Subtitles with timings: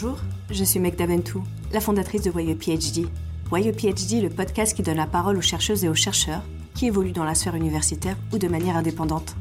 [0.00, 1.42] Bonjour, je suis Meg Daventou,
[1.72, 3.08] la fondatrice de Voyeux PhD.
[3.48, 6.42] Voyeux PhD, le podcast qui donne la parole aux chercheuses et aux chercheurs
[6.76, 9.34] qui évoluent dans la sphère universitaire ou de manière indépendante.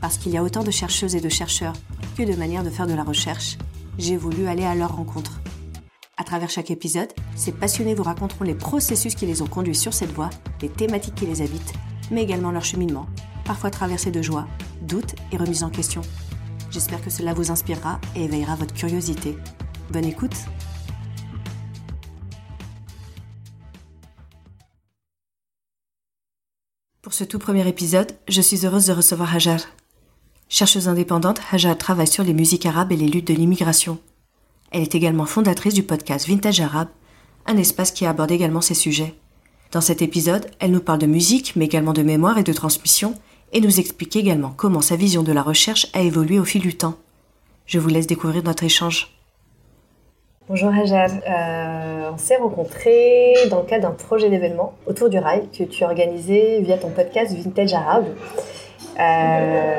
[0.00, 1.72] Parce qu'il y a autant de chercheuses et de chercheurs
[2.16, 3.58] que de manières de faire de la recherche,
[3.98, 5.40] j'ai voulu aller à leur rencontre.
[6.16, 9.94] À travers chaque épisode, ces passionnés vous raconteront les processus qui les ont conduits sur
[9.94, 10.30] cette voie,
[10.62, 11.74] les thématiques qui les habitent,
[12.12, 13.06] mais également leur cheminement,
[13.44, 14.46] parfois traversé de joie,
[14.80, 16.02] doutes et remises en question.
[16.70, 19.36] J'espère que cela vous inspirera et éveillera votre curiosité.
[19.90, 20.36] Bonne écoute
[27.00, 29.60] Pour ce tout premier épisode, je suis heureuse de recevoir Hajar.
[30.50, 33.98] Chercheuse indépendante, Hajar travaille sur les musiques arabes et les luttes de l'immigration.
[34.72, 36.88] Elle est également fondatrice du podcast Vintage Arabe,
[37.46, 39.14] un espace qui aborde également ces sujets.
[39.72, 43.14] Dans cet épisode, elle nous parle de musique, mais également de mémoire et de transmission,
[43.54, 46.76] et nous explique également comment sa vision de la recherche a évolué au fil du
[46.76, 46.98] temps.
[47.64, 49.17] Je vous laisse découvrir notre échange.
[50.48, 55.46] Bonjour Hajar, euh, on s'est rencontrés dans le cadre d'un projet d'événement autour du rail
[55.50, 58.06] que tu as organisé via ton podcast Vintage Arabe.
[58.98, 59.76] Euh,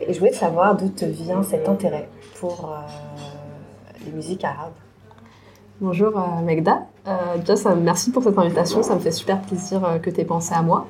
[0.00, 2.08] et je voulais savoir d'où te vient cet intérêt
[2.40, 4.72] pour euh, les musiques arabes.
[5.82, 6.86] Bonjour Megda,
[7.44, 10.62] déjà merci pour cette invitation, ça me fait super plaisir que tu aies pensé à
[10.62, 10.86] moi.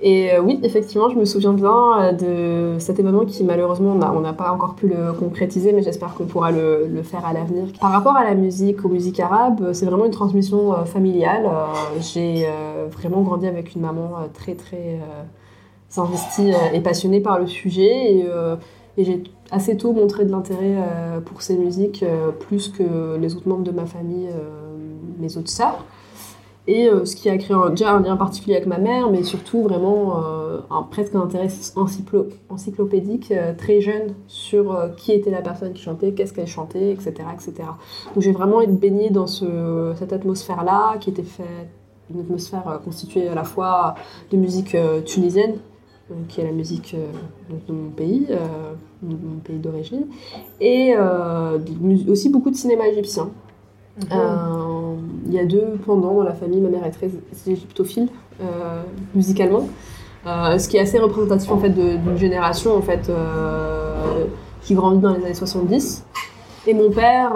[0.00, 4.20] Et euh, oui, effectivement, je me souviens bien euh, de cet événement qui malheureusement on
[4.20, 7.64] n'a pas encore pu le concrétiser, mais j'espère qu'on pourra le, faire à l'avenir.
[7.80, 11.50] Par rapport à la musique, aux musiques arabes, c'est vraiment une transmission euh, familiale.
[12.00, 12.46] J'ai
[12.92, 14.98] vraiment grandi avec une maman très très
[15.96, 18.26] investie et passionnée par le sujet, et,
[18.96, 20.76] et j'ai assez tôt montré de l'intérêt
[21.24, 22.04] pour ces musiques,
[22.40, 24.28] plus que les autres membres de ma famille,
[25.18, 25.84] mes autres sœurs.
[26.68, 29.62] Et euh, ce qui a créé déjà un lien particulier avec ma mère, mais surtout
[29.62, 30.58] vraiment euh,
[30.90, 31.48] presque un intérêt
[32.50, 37.14] encyclopédique euh, très jeune sur qui était la personne qui chantait, qu'est-ce qu'elle chantait, etc.
[37.32, 37.54] etc.
[38.14, 41.70] Donc j'ai vraiment été baignée dans ce, cette atmosphère-là, qui était faite,
[42.12, 43.94] une atmosphère constituée à la fois
[44.30, 44.76] de musique
[45.06, 45.54] tunisienne,
[46.28, 46.94] qui est la musique
[47.50, 50.06] de mon pays, de mon pays d'origine,
[50.60, 50.94] et
[52.08, 53.30] aussi beaucoup de cinéma égyptien.
[54.12, 54.94] Euh,
[55.26, 56.60] il y a deux pendants dans la famille.
[56.60, 57.10] Ma mère est très
[57.46, 58.08] égyptophile
[58.40, 58.82] euh,
[59.14, 59.68] musicalement.
[60.26, 63.10] Euh, ce qui est assez représentatif en fait d'une génération en fait
[64.62, 66.04] qui grandit dans les années 70
[66.66, 67.32] et mon père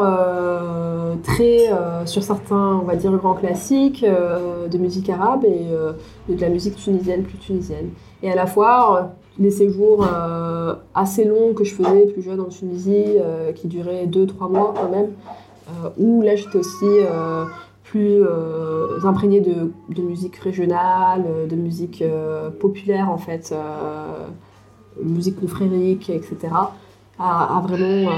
[1.23, 1.71] très
[2.05, 7.23] sur certains on va dire grands classiques de musique arabe et, de la musique tunisienne
[7.23, 7.91] plus tunisienne
[8.23, 10.05] et à la fois les séjours
[10.95, 13.17] assez longs que je faisais plus jeune en Tunisie
[13.55, 15.13] qui duraient 2-3 mois quand même
[15.97, 17.45] où là j'étais aussi euh,
[17.85, 22.03] plus euh, imprégnée de, musique régionale, de musique
[22.61, 23.55] populaire en fait,
[25.03, 26.37] musique confrérique, etc.,
[27.19, 28.11] a, vraiment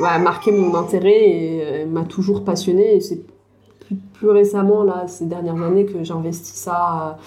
[0.00, 2.96] marqué mon intérêt et m'a toujours passionnée.
[2.96, 3.20] Et c'est
[4.14, 7.18] plus, récemment, là, ces dernières années, que j'investis ça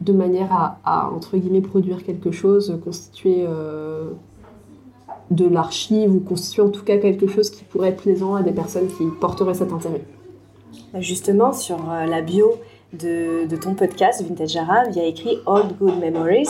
[0.00, 3.46] de manière à, à, entre guillemets, produire quelque chose, constituer
[5.30, 8.52] de l'archive ou constituer en tout cas quelque chose qui pourrait être plaisant à des
[8.52, 10.02] personnes qui porteraient cet intérêt.
[10.98, 12.56] Justement, sur euh, la bio
[12.92, 16.48] de, ton podcast Vintage Arabe, il y a écrit Old Good Memories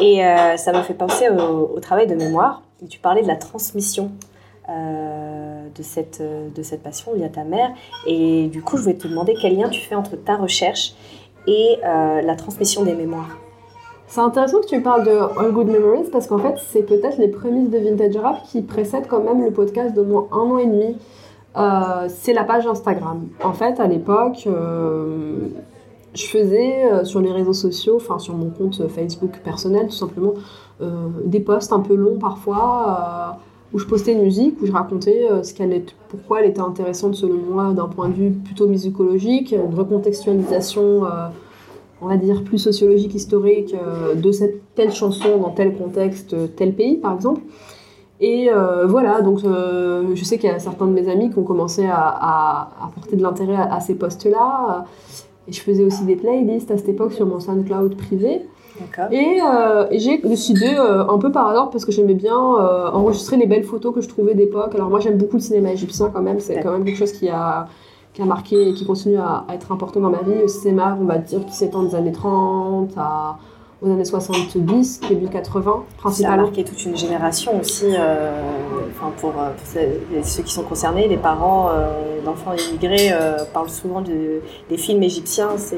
[0.00, 2.62] et euh, ça m'a fait penser au, travail de mémoire.
[2.88, 4.12] Tu parlais de la transmission
[4.68, 7.70] euh, de, cette, de cette passion via ta mère
[8.06, 10.94] et du coup je voulais te demander quel lien tu fais entre ta recherche
[11.48, 13.36] et la transmission des mémoires.
[14.08, 17.28] C'est intéressant que tu parles de All Good Memories parce qu'en fait, c'est peut-être les
[17.28, 20.66] prémices de Vintage Rap qui précèdent quand même le podcast d'au moins un an et
[20.66, 20.96] demi.
[21.56, 23.26] Euh, c'est la page Instagram.
[23.42, 25.48] En fait, à l'époque, euh,
[26.14, 30.34] je faisais euh, sur les réseaux sociaux, enfin sur mon compte Facebook personnel, tout simplement,
[31.24, 33.38] des posts un peu longs parfois
[33.72, 37.38] où je postais une musique, où je racontais ce qu'elle pourquoi elle était intéressante selon
[37.50, 41.04] moi d'un point de vue plutôt musicologique, une recontextualisation
[42.00, 46.74] on va dire, plus sociologique, historique euh, de cette telle chanson dans tel contexte, tel
[46.74, 47.40] pays, par exemple.
[48.20, 51.38] Et euh, voilà, donc euh, je sais qu'il y a certains de mes amis qui
[51.38, 54.84] ont commencé à, porter de l'intérêt à, ces postes-là.
[55.48, 58.42] Et je faisais aussi des playlists à cette époque sur mon SoundCloud privé.
[59.10, 59.38] Et,
[59.90, 63.94] et j'ai décidé, un peu par hasard, parce que j'aimais bien enregistrer les belles photos
[63.94, 64.74] que je trouvais d'époque.
[64.74, 67.28] Alors moi j'aime beaucoup le cinéma égyptien quand même, c'est quand même quelque chose qui
[67.28, 67.68] a
[68.16, 70.40] qui a marqué et qui continue à, être important dans ma vie.
[70.40, 73.36] Le cinéma, on va dire, qui s'étend des années 30 à,
[73.82, 76.42] aux années 70, début 80, Ça a principalement.
[76.44, 78.40] marqué toute une génération aussi, euh,
[78.90, 83.68] enfin pour, euh, pour ceux- qui sont concernés, les parents euh, d'enfants immigrés euh, parlent
[83.68, 84.40] souvent de-
[84.70, 85.76] des films égyptiens, c'est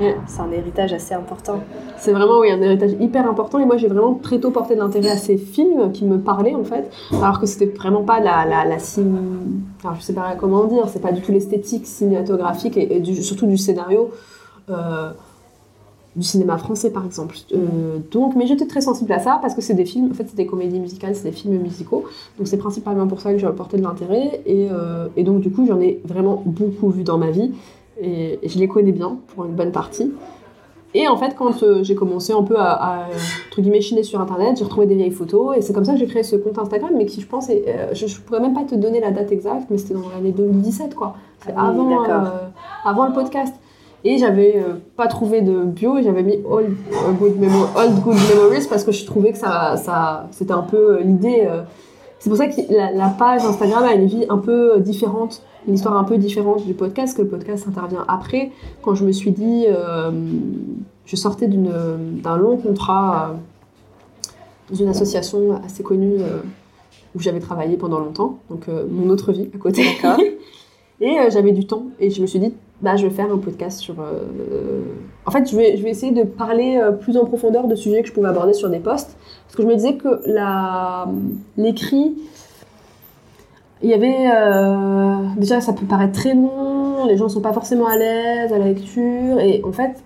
[0.00, 0.16] Ouais.
[0.40, 1.60] un héritage assez important.
[1.98, 4.80] C'est vraiment oui, un héritage hyper important et moi j'ai vraiment très tôt porté de
[4.80, 6.90] l'intérêt à ces films qui me parlaient en fait,
[7.22, 9.04] alors que c'était vraiment pas la, la, la cin-
[9.84, 13.22] alors je sais pas comment dire, c'est pas du tout l'esthétique cinématographique et, et du-
[13.22, 14.10] surtout du scénario
[14.68, 15.10] euh,
[16.16, 17.36] du cinéma français par exemple.
[17.52, 20.26] Euh, donc, mais j'étais très sensible à ça parce que c'est des films, en fait
[20.28, 22.04] c'est des comédies musicales, c'est des films musicaux,
[22.38, 25.50] donc c'est principalement pour ça que j'ai porté de l'intérêt et, euh, et donc du
[25.50, 27.52] coup j'en ai vraiment beaucoup vu dans ma vie
[28.00, 30.10] et, et je les connais bien pour une bonne partie.
[30.92, 33.06] Et en fait, quand euh, j'ai commencé un peu à, à,
[33.48, 36.00] entre guillemets, chiner sur Internet, j'ai retrouvé des vieilles photos et c'est comme ça que
[36.00, 38.64] j'ai créé ce compte Instagram, mais qui, je pense, est, je, je pourrais même pas
[38.64, 41.14] te donner la date exacte, mais c'était dans l'année 2017, quoi.
[41.44, 42.02] C'est Ah avant,
[42.84, 43.54] avant le podcast.
[44.04, 48.00] Et j'avais euh, pas trouvé de bio et j'avais mis Old euh, Good, Memo- Old
[48.02, 51.44] Good Memories parce que je trouvais que ça, ça, c'était un peu euh, l'idée.
[51.46, 51.62] euh,
[52.18, 55.74] c'est pour ça que la, la page Instagram a une vie un peu différente, une
[55.74, 58.50] histoire un peu différente du podcast, que le podcast intervient après,
[58.82, 59.64] quand je me suis dit,
[61.06, 63.36] je sortais d'un long contrat
[64.68, 66.16] dans une association assez connue
[67.16, 69.82] où j'avais travaillé pendant longtemps, donc mon autre vie à côté.
[71.00, 72.52] Et j'avais du temps et je me suis dit,
[72.82, 73.94] bah, je vais faire un podcast sur.
[74.00, 74.80] euh,
[75.26, 78.02] En fait, je vais, je vais essayer de parler euh, plus en profondeur de sujets
[78.02, 79.16] que je pouvais aborder sur des posts.
[79.46, 81.06] Parce que je me disais que la...
[81.56, 82.14] l'écrit,
[83.82, 84.30] il y avait.
[84.34, 88.58] euh, Déjà, ça peut paraître très long, les gens sont pas forcément à l'aise à
[88.58, 89.38] la lecture.
[89.40, 90.02] Et en fait,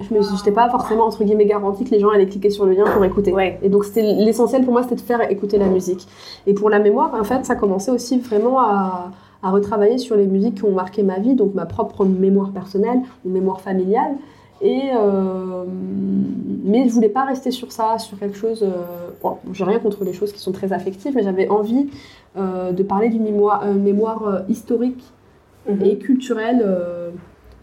[0.00, 2.72] je me j'étais pas forcément, entre guillemets, garantie que les gens allaient cliquer sur le
[2.72, 3.32] lien pour écouter.
[3.32, 3.58] Ouais.
[3.62, 6.06] Et donc, c'était l'essentiel pour moi, c'était de faire écouter la musique.
[6.46, 9.10] Et pour la mémoire, en fait, ça commençait aussi vraiment à,
[9.44, 13.00] à retravailler sur les musiques qui ont marqué ma vie, donc ma propre mémoire personnelle
[13.24, 14.12] ou mémoire familiale.
[14.62, 15.64] Et euh,
[16.64, 18.62] mais je voulais pas rester sur ça, sur quelque chose.
[18.62, 18.68] euh,
[19.22, 21.88] bon, j'ai rien contre les choses qui sont très affectives, mais j'avais envie
[22.38, 25.04] euh, de parler d'une mémoire, mémoire historique
[25.68, 25.82] Mhm.
[25.82, 26.62] et culturelle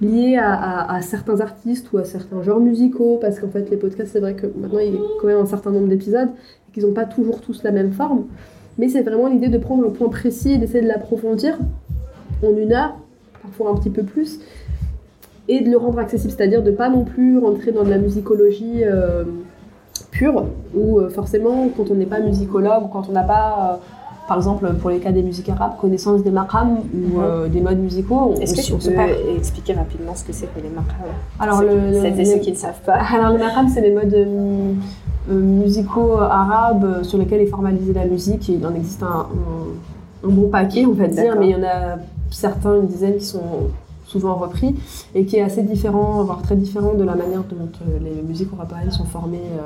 [0.02, 3.78] liée à, à- à certains artistes ou à certains genres musicaux, parce qu'en fait les
[3.78, 6.74] podcasts, c'est vrai que maintenant il y a quand même un certain nombre d'épisodes et
[6.74, 8.24] qu'ils n'ont pas toujours tous la même forme.
[8.78, 11.58] Mais c'est vraiment l'idée de prendre un point précis et d'essayer de l'approfondir
[12.44, 12.96] en une heure,
[13.42, 14.40] parfois un petit peu plus,
[15.48, 18.84] et de le rendre accessible, c'est-à-dire de pas non plus rentrer dans de la musicologie
[18.84, 19.24] euh,
[20.12, 20.46] pure,
[20.76, 24.38] où euh, forcément quand on n'est pas musicologue ou quand on n'a pas, euh, par
[24.38, 28.36] exemple pour les cas des musiques arabes, connaissance des maqams ou euh, des modes musicaux,
[28.40, 29.12] Est-ce que tu peux perd.
[29.38, 30.96] expliquer rapidement ce que c'est que les maqams?
[31.40, 32.94] Alors le, Celles et le- ceux qui ne savent pas.
[33.14, 34.16] alors, le maqam, c'est les modes
[35.30, 38.50] musicaux arabes euh, sur lesquels est formalisée la musique.
[38.50, 39.28] Et il en existe un,
[40.26, 41.98] un, un bon paquet, on va dire, mais il y en a
[42.30, 43.70] certains, une dizaine, qui sont
[44.06, 44.76] souvent repris
[45.16, 48.50] et qui est assez différent, voire très différent de la manière dont euh, les musiques
[48.52, 49.62] européennes sont formées euh,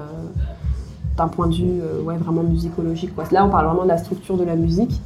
[1.17, 3.15] d'un point de vue euh, ouais, vraiment musicologique.
[3.15, 3.23] Quoi.
[3.31, 5.01] Là, on parle vraiment de la structure de la musique.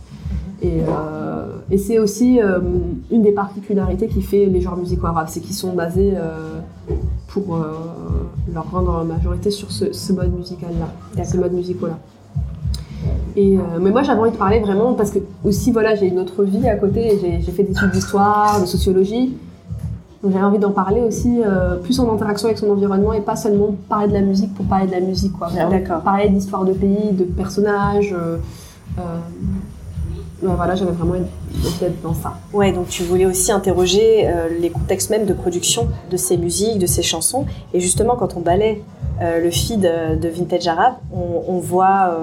[0.62, 2.60] Et, euh, et c'est aussi euh,
[3.12, 6.60] une des particularités qui fait les genres musicaux arabes, c'est qu'ils sont basés euh,
[7.34, 7.74] pour euh,
[8.54, 11.98] leur grande majorité sur ce, ce mode musical-là, ce mode musicaux-là.
[13.36, 16.20] Et, euh, mais moi j'avais envie de parler vraiment parce que aussi voilà j'ai une
[16.20, 19.38] autre vie à côté, j'ai- fait des études d'histoire, de sociologie,
[20.22, 23.36] donc j'avais envie d'en parler aussi euh, plus en interaction avec son environnement et pas
[23.38, 25.48] seulement parler de la musique pour parler de la musique quoi.
[26.04, 28.14] Parler d'histoire de pays, de personnages.
[28.18, 28.38] euh,
[30.42, 32.34] ouais, voilà j'avais vraiment envie d'être dans ça.
[32.54, 36.80] Ouais, donc tu voulais aussi interroger euh, les contextes même de production de ces musiques,
[36.80, 37.46] de ces chansons.
[37.74, 38.82] Et justement, quand on balaie
[39.22, 42.20] euh, le feed euh, de Vintage Arabe, on, voit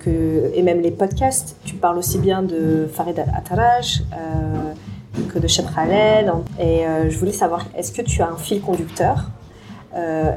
[0.00, 5.46] que, et même les podcasts, tu parles aussi bien de Farid Attaraj euh, que de
[5.48, 6.30] Cheb Khaled.
[6.60, 9.30] Et je voulais savoir, est-ce que tu as un fil conducteur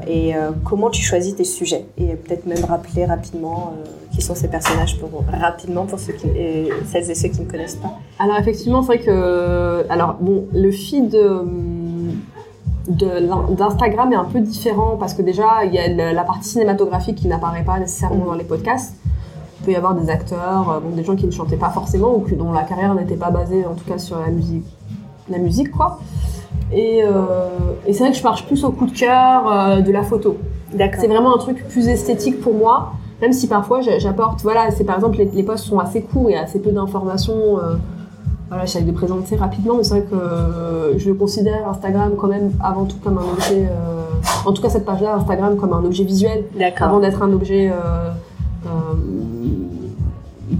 [0.08, 0.32] et
[0.64, 1.84] comment tu choisis tes sujets?
[1.98, 3.74] Et peut-être même rappeler rapidement
[4.20, 7.50] qui sont ces personnages pour, rapidement pour ceux qui, et celles et ceux qui ne
[7.50, 7.98] connaissent pas.
[8.18, 11.42] Alors effectivement, c'est vrai que alors bon, le feed euh,
[12.88, 17.28] d'Instagram est un peu différent parce que déjà il y a la, partie cinématographique qui
[17.28, 18.94] n'apparaît pas nécessairement dans les podcasts.
[19.60, 22.14] Il peut y avoir des acteurs, euh, bon, des gens qui ne chantaient pas forcément
[22.14, 24.66] ou que- dont la carrière n'était pas basée en tout cas sur la musique,
[25.28, 25.98] la musique quoi.
[26.72, 27.48] Et, euh,
[27.86, 30.36] et c'est vrai que je marche plus au coup de cœur euh, de la photo.
[30.72, 31.00] D'accord.
[31.00, 34.84] C'est vraiment un truc plus esthétique pour moi, même si parfois j'a- j'apporte, voilà, c'est
[34.84, 37.58] par exemple les, les posts sont assez courts et assez peu d'informations.
[37.58, 37.76] euh,
[38.48, 42.50] voilà, j'essaie de présenter rapidement, mais c'est vrai que euh, je considère Instagram quand même
[42.60, 44.02] avant tout comme un objet, euh,
[44.44, 46.44] en tout cas cette page-là, Instagram comme un objet visuel,
[46.86, 47.70] avant d'être un objet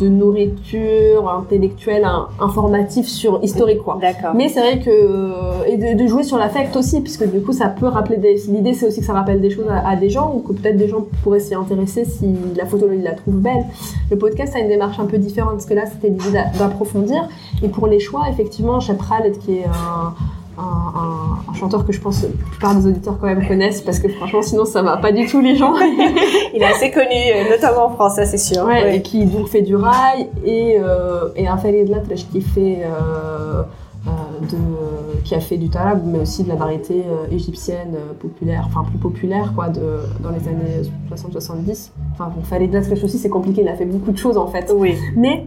[0.00, 3.98] de nourriture intellectuelle, un- informatif sur historique quoi.
[4.00, 4.34] D'accord.
[4.34, 7.52] Mais c'est vrai que euh, et de, de jouer sur l'affect aussi, puisque du coup
[7.52, 8.36] ça peut rappeler des.
[8.48, 10.76] L'idée c'est aussi que ça rappelle des choses à, à des gens ou que peut-être
[10.76, 13.64] des gens pourraient s'y intéresser si la photo ils la trouvent belle.
[14.10, 17.28] Le podcast a une démarche un peu différente parce que là c'était l'idée d'a- d'approfondir.
[17.62, 20.14] Et pour les choix, effectivement, Shep Khaled qui est un,
[20.60, 24.08] un, chanteur que je pense que la plupart des auditeurs quand même connaissent parce que
[24.08, 25.74] franchement sinon ça va pas du tout les gens.
[26.54, 28.64] Il est assez connu, notamment en France, ça c'est sûr.
[28.64, 28.96] Ouais, Ouais.
[28.96, 33.62] et qui donc fait du rail et, euh, et un Latrache qui fait euh,
[34.06, 38.14] euh, de, qui a fait du tarab mais aussi de la variété euh, égyptienne euh,
[38.18, 39.80] populaire, enfin plus populaire quoi, de,
[40.22, 41.90] dans les années 60-70.
[42.12, 44.72] Enfin bon, Farid Latrache aussi c'est compliqué, il a fait beaucoup de choses en fait.
[44.74, 44.94] Oui.
[45.16, 45.46] Mais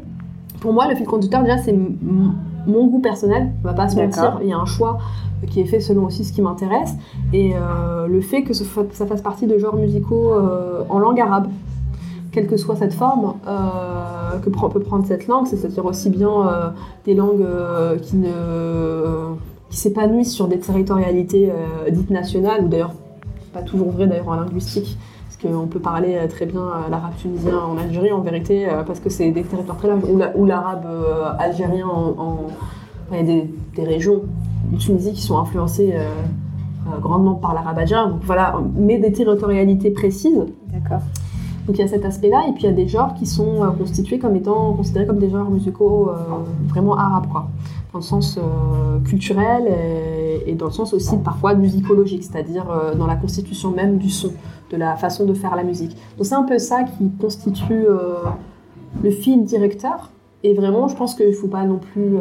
[0.59, 1.75] pour moi, le fil conducteur, déjà, c'est
[2.67, 3.51] mon goût personnel.
[3.63, 4.39] On va pas se mentir.
[4.41, 4.99] Il y a un choix
[5.47, 6.93] qui est fait selon aussi ce qui m'intéresse.
[7.31, 11.47] Et euh, le fait que ça fasse partie de genres musicaux euh, en langue arabe,
[12.31, 16.73] quelle que soit cette forme euh, que peut prendre cette langue, c'est-à-dire aussi bien
[17.05, 17.45] des langues
[18.01, 19.35] qui ne
[19.69, 21.51] qui s'épanouissent sur des territorialités
[21.91, 22.93] dites nationales, ou d'ailleurs
[23.53, 24.97] pas toujours vrai d'ailleurs en linguistique,
[25.43, 28.99] qu'on peut parler euh, très bien euh, l'arabe tunisien en Algérie en vérité, euh, parce
[28.99, 30.87] que c'est des territoires très larges, ou la- ou l'arabe
[31.37, 32.47] algérien en...
[33.11, 34.21] il y a des, des régions
[34.71, 36.07] de Tunisie qui sont influencées euh,
[36.87, 40.43] euh, grandement par l'arabe algérien, donc voilà, mais des territorialités précises.
[40.73, 41.01] D'accord.
[41.67, 43.63] Donc il y a cet aspect-là, et puis il y a des genres qui sont
[43.63, 46.09] euh, constitués comme étant considérés comme des genres musicaux
[46.67, 47.47] vraiment arabes, quoi.
[47.93, 49.67] Dans le sens euh, culturel
[50.47, 54.33] et, dans le sens aussi parfois musicologique, c'est-à-dire euh, dans la constitution même du son,
[54.71, 55.95] de la façon de faire la musique.
[56.17, 58.15] Donc c'est un peu ça qui constitue euh,
[59.03, 60.09] le fil directeur.
[60.41, 62.17] Et vraiment, je pense qu'il ne faut pas non plus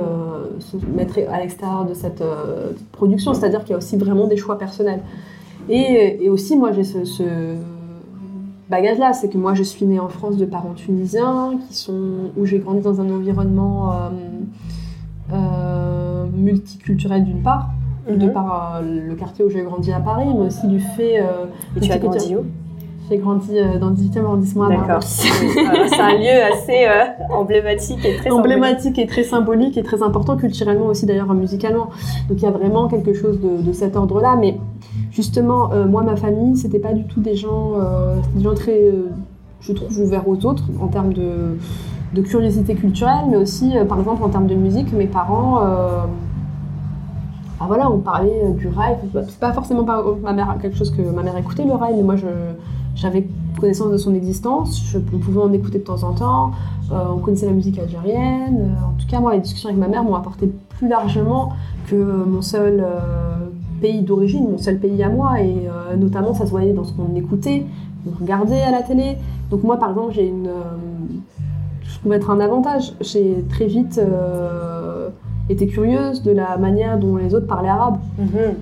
[0.61, 2.23] se mettre à l'extérieur de cette
[2.93, 5.01] production, c'est-à-dire qu'il y a aussi vraiment des choix personnels.
[5.69, 7.57] Et, aussi, moi, j'ai ce,
[8.71, 12.47] bagage-là, c'est que moi, je suis née en France de parents tunisiens, qui sont, où
[12.47, 13.93] j'ai grandi dans un environnement
[16.33, 17.69] multiculturel d'une part,
[18.09, 18.33] de Mhm.
[18.33, 21.21] par euh, le quartier où j'ai grandi à Paris, mais aussi du fait...
[21.21, 21.47] euh,
[21.77, 22.41] Et tu as grandi où
[23.11, 25.03] J'ai grandi euh, dans le 18e arrondissement à D'accord.
[25.03, 30.37] C'est un lieu assez euh, emblématique et très emblématique et très symbolique et très important
[30.37, 31.91] culturellement aussi d'ailleurs musicalement.
[32.29, 34.37] Donc il y a vraiment quelque chose de, de cet ordre-là.
[34.41, 34.57] Mais
[35.11, 38.81] justement, euh, moi, ma famille, c'était pas du tout des gens, euh, des gens très,
[39.61, 41.57] je trouve, ouverts aux autres en termes de,
[42.13, 45.61] de curiosité culturelle, mais aussi, euh, par exemple, en termes de musique, mes parents.
[45.61, 46.07] ah
[47.67, 48.97] voilà, on parlait euh, du rail.
[49.13, 52.03] C'est pas forcément pas ma mère, quelque chose que ma mère écoutait le rail, mais
[52.03, 52.17] moi
[52.95, 53.27] j'avais
[53.59, 54.95] connaissance de son existence.
[54.97, 56.51] On pouvait en écouter de temps en temps.
[56.91, 58.77] On connaissait la musique algérienne.
[58.85, 61.53] En tout cas, moi, les discussions avec ma mère m'ont apporté plus largement
[61.87, 62.85] que mon seul
[63.81, 65.41] pays d'origine, mon seul pays à moi.
[65.41, 67.65] Et notamment, ça se voyait dans ce qu'on écoutait,
[68.05, 69.17] qu'on regardait à la télé.
[69.51, 70.51] Donc moi, par exemple, j'ai une...
[72.03, 72.95] trouve être un avantage.
[73.01, 75.09] J'ai très vite euh,
[75.49, 77.99] été curieuse de la manière dont les autres parlaient arabe.
[78.19, 78.29] Mhm.
[78.35, 78.55] Euh,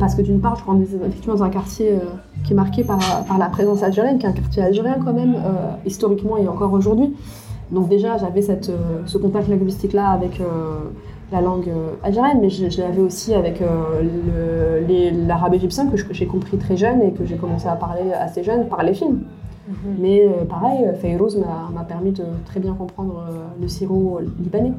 [0.00, 2.00] parce que d'une part, je grandis effectivement dans un quartier euh,
[2.44, 5.36] qui est marqué par, par la présence algérienne, qui est un quartier algérien quand même,
[5.84, 7.14] historiquement et encore aujourd'hui.
[7.70, 10.40] Donc déjà, j'avais ce contact linguistique-là avec
[11.32, 11.68] la langue
[12.04, 13.60] algérienne, mais je, je l'avais aussi avec
[15.26, 18.68] l'arabe égyptien que j'ai compris très jeune et que j'ai commencé à parler assez jeune
[18.68, 19.22] par les films.
[19.68, 19.96] Mhm.
[19.98, 24.20] Mais euh, pareil, euh, Fayrouz m'a m'a permis de très bien comprendre euh, le sirop
[24.40, 24.72] libanais.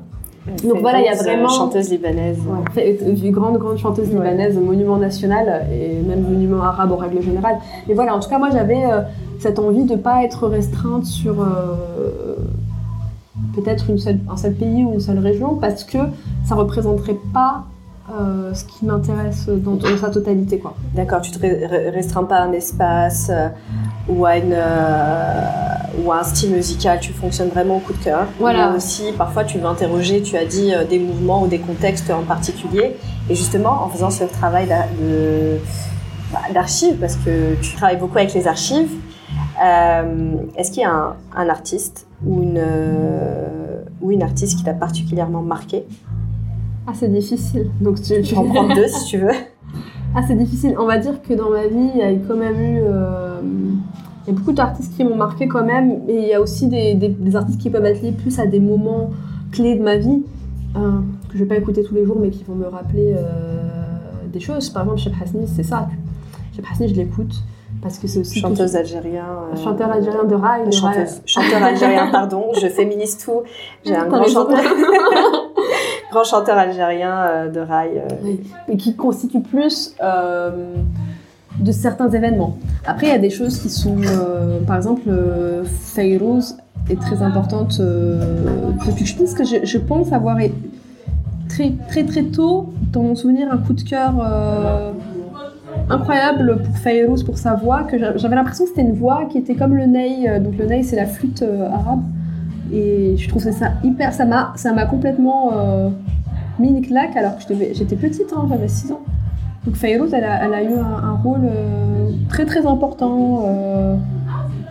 [0.64, 2.40] Donc voilà, il y a vraiment- chanteuse libanaise.
[2.76, 7.58] Ouais, une grande, grande chanteuse libanaise, monument national et même monument arabe en règle générale.
[7.88, 9.02] Mais voilà, en tout cas, moi j'avais euh,
[9.40, 12.38] cette envie de ne pas être restreinte sur euh,
[13.56, 15.98] peut-être une seule, un seul pays ou une seule région parce que
[16.46, 17.64] ça représenterait pas
[18.12, 20.60] euh, ce qui m'intéresse dans, dans sa totalité.
[20.60, 20.74] Quoi.
[20.96, 23.50] D'accord, tu te re- re- restreins pas à un espace euh,
[24.08, 28.04] ou à une euh, ou à un style musical, tu fonctionnes vraiment au coup de
[28.04, 28.28] cœur.
[28.40, 28.70] Voilà.
[28.70, 32.24] Mais aussi, parfois, tu veux interroger, tu as dit des mouvements ou des contextes en
[32.24, 32.96] particulier.
[33.30, 34.68] Et justement, en faisant ce travail
[36.32, 38.92] bah, d'archives, parce que tu travailles beaucoup avec les archives,
[40.56, 42.62] est-ce qu'il y a un, un artiste ou une
[44.02, 45.84] ou une artiste qui t'a particulièrement marqué?
[46.88, 47.70] Ah, c'est difficile.
[47.82, 49.28] Donc tu, en prendre deux si tu veux.
[50.16, 50.74] Ah, c'est difficile.
[50.80, 52.80] On va dire que dans ma vie, il y a quand même eu.
[52.82, 53.40] euh,
[54.26, 56.68] Il y a beaucoup d'artistes qui m'ont marqué quand même, mais il y a aussi
[56.68, 59.12] des, des- des artistes qui peuvent être liés plus à des moments
[59.52, 60.24] clés de ma vie,
[60.76, 60.80] euh,
[61.30, 63.62] que je vais pas écouter tous les jours, mais qui vont me rappeler euh,
[64.32, 64.70] des choses.
[64.70, 65.88] Par exemple, Cheb Hasni, c'est ça.
[66.56, 67.36] Cheb Hasni, je l'écoute
[67.84, 68.40] parce que c'est aussi.
[68.40, 69.26] Chanteuse algérien.
[69.54, 70.72] euh, Chanteur algérien de rail.
[70.74, 73.42] Chanteuse, chanteur algérien, pardon, je féminise tout.
[73.86, 74.58] J'ai un grand chanteur,
[76.18, 77.92] grand chanteur algérien euh, de rail.
[77.96, 78.16] euh.
[78.24, 80.52] Oui, mais qui constitue plus euh,
[81.60, 82.58] de certains événements.
[82.86, 86.58] Après, il y a des choses qui sont, euh, par exemple, euh, Fayrouz
[86.90, 87.82] est très importante
[88.88, 90.38] depuis que je pense que je, je pense avoir
[91.50, 94.14] très très très tôt dans mon souvenir un coup de cœur
[95.90, 99.56] incroyable pour Fayrouz, pour sa voix, que j'avais l'impression que c'était une voix qui était
[99.56, 100.30] comme le ney.
[100.30, 102.04] Euh, donc le ney, c'est la flûte euh, arabe.
[102.74, 104.14] Et je trouvais ça hyper.
[104.14, 105.90] Ça m'a, ça m'a complètement euh,
[106.60, 109.02] mis une claque alors que j'étais petite, hein, j'avais 6 ans.
[109.66, 111.50] Donc Fayrouz, elle a, eu un, rôle
[112.30, 113.44] très très important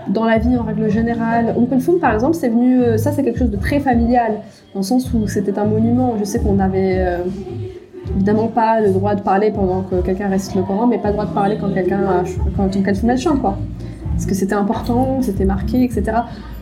[0.08, 1.54] dans la vie en règle générale.
[1.54, 2.96] Open Food, par exemple, c'est venu.
[2.96, 4.36] ça, c'est quelque chose de très familial,
[4.72, 6.14] dans le sens où c'était un monument.
[6.18, 7.18] Je sais qu'on avait
[8.14, 11.14] évidemment pas le droit de parler pendant que quelqu'un récite le Coran, mais pas le
[11.14, 12.24] droit de parler quand quelqu'un
[12.56, 13.56] quand une le chante, quoi.
[14.12, 16.04] Parce que c'était important, c'était marqué, etc.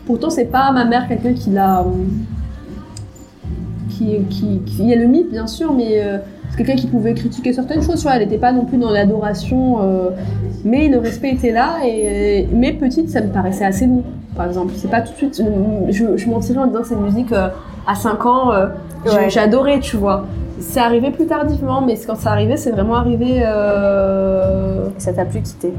[0.05, 1.79] Pourtant, c'est pas ma mère quelqu'un qui l'a.
[1.79, 1.83] Euh,
[3.89, 6.17] qui, qui, qui, a le mythe, bien sûr, mais euh,
[6.49, 7.95] c'est quelqu'un qui pouvait critiquer certaines choses.
[7.95, 10.09] Tu vois, elle n'était pas non plus dans l'adoration, euh,
[10.65, 11.77] mais le respect était là.
[11.85, 14.03] Et, mais petite, ça me paraissait assez long,
[14.35, 14.73] par exemple.
[14.75, 15.41] C'est pas tout de suite.
[15.89, 17.33] Je, je mentirais en disant que cette musique,
[17.87, 18.51] à 5 ans,
[19.29, 20.25] j'adorais, tu vois.
[20.59, 23.41] C'est arrivé plus tardivement, mais quand c'est arrivé, c'est vraiment arrivé.
[24.97, 25.73] Ça t'a plus quitté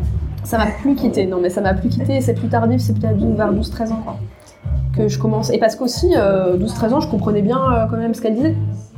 [0.46, 2.20] Ça m'a plus quitté, non, mais ça m'a plus quitté.
[2.20, 4.16] C'est plus tardif, c'est peut-être vers 12-13 ans, quoi.
[4.96, 5.50] Que je commence.
[5.50, 8.54] Et parce qu'aussi, 12-13 euh, ans, je comprenais bien euh, quand même ce qu'elle disait.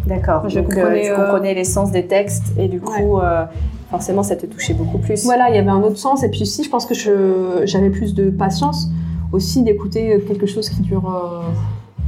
[0.06, 0.46] D'accord.
[0.46, 3.18] Je comprenais, euh, tu comprenais l'essence des textes et du coup,
[3.90, 5.24] forcément, ça te touchait beaucoup plus.
[5.24, 6.22] Voilà, il y avait un autre sens.
[6.22, 6.94] Et puis aussi, je pense que
[7.64, 8.90] j'avais plus de patience
[9.32, 11.10] aussi d'écouter quelque chose qui dure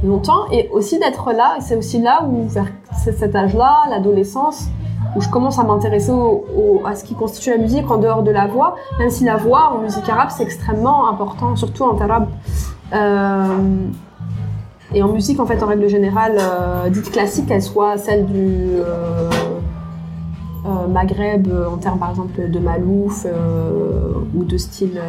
[0.03, 1.57] longtemps et aussi d'être là.
[1.61, 2.67] C'est aussi là où, vers
[3.03, 4.67] cet âge-là, l'adolescence,
[5.15, 6.11] où je commence à m'intéresser
[6.85, 9.73] à ce qui constitue la musique en dehors de la voix, même si la voix
[9.75, 12.27] en musique arabe c'est extrêmement important, surtout en arabe.
[12.93, 13.87] Euh,
[14.93, 18.71] et en musique, en fait, en règle générale, euh, dite classique, qu'elle soit celle du
[18.75, 19.29] euh,
[20.89, 23.25] Maghreb, en termes par exemple de Malouf
[24.35, 24.99] ou de style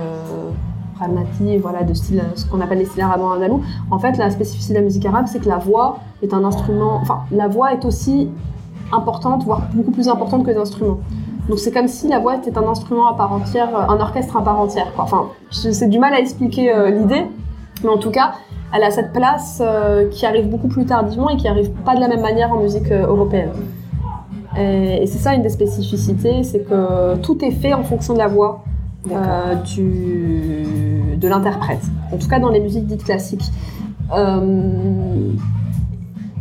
[1.61, 3.62] voilà, de style, ce qu'on appelle les styles arabo andalous.
[3.90, 6.99] En fait, la spécificité de la musique arabe, c'est que la voix est un instrument,
[7.02, 8.30] enfin, la voix est aussi
[8.92, 10.99] importante, voire beaucoup plus importante que les instruments.
[11.49, 14.44] Donc c'est comme si la voix était un instrument à part entière, un orchestre à
[14.44, 14.92] part entière.
[14.94, 15.04] Quoi.
[15.04, 17.26] Enfin, c'est du mal à expliquer euh, l'idée,
[17.82, 18.34] mais en tout cas,
[18.72, 22.00] elle a cette place euh, qui arrive beaucoup plus tardivement et qui arrive pas de
[22.00, 23.50] la même manière en musique euh, européenne.
[24.56, 28.18] Et, et c'est ça une des spécificités, c'est que tout est fait en fonction de
[28.18, 28.64] la voix.
[29.75, 31.82] du, de l'interprète,
[32.12, 33.50] en tout cas dans les musiques dites classiques.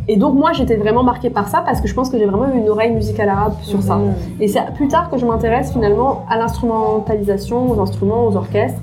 [0.02, 2.26] Euh, et donc moi j'étais vraiment marquée par ça parce que je pense que j'ai
[2.26, 3.96] vraiment eu une oreille musicale arabe sur ça.
[3.96, 4.14] Mmh.
[4.40, 8.80] Et c'est plus tard que je m'intéresse finalement à l'instrumentalisation, aux instruments, aux orchestres.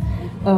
[0.47, 0.53] Euh,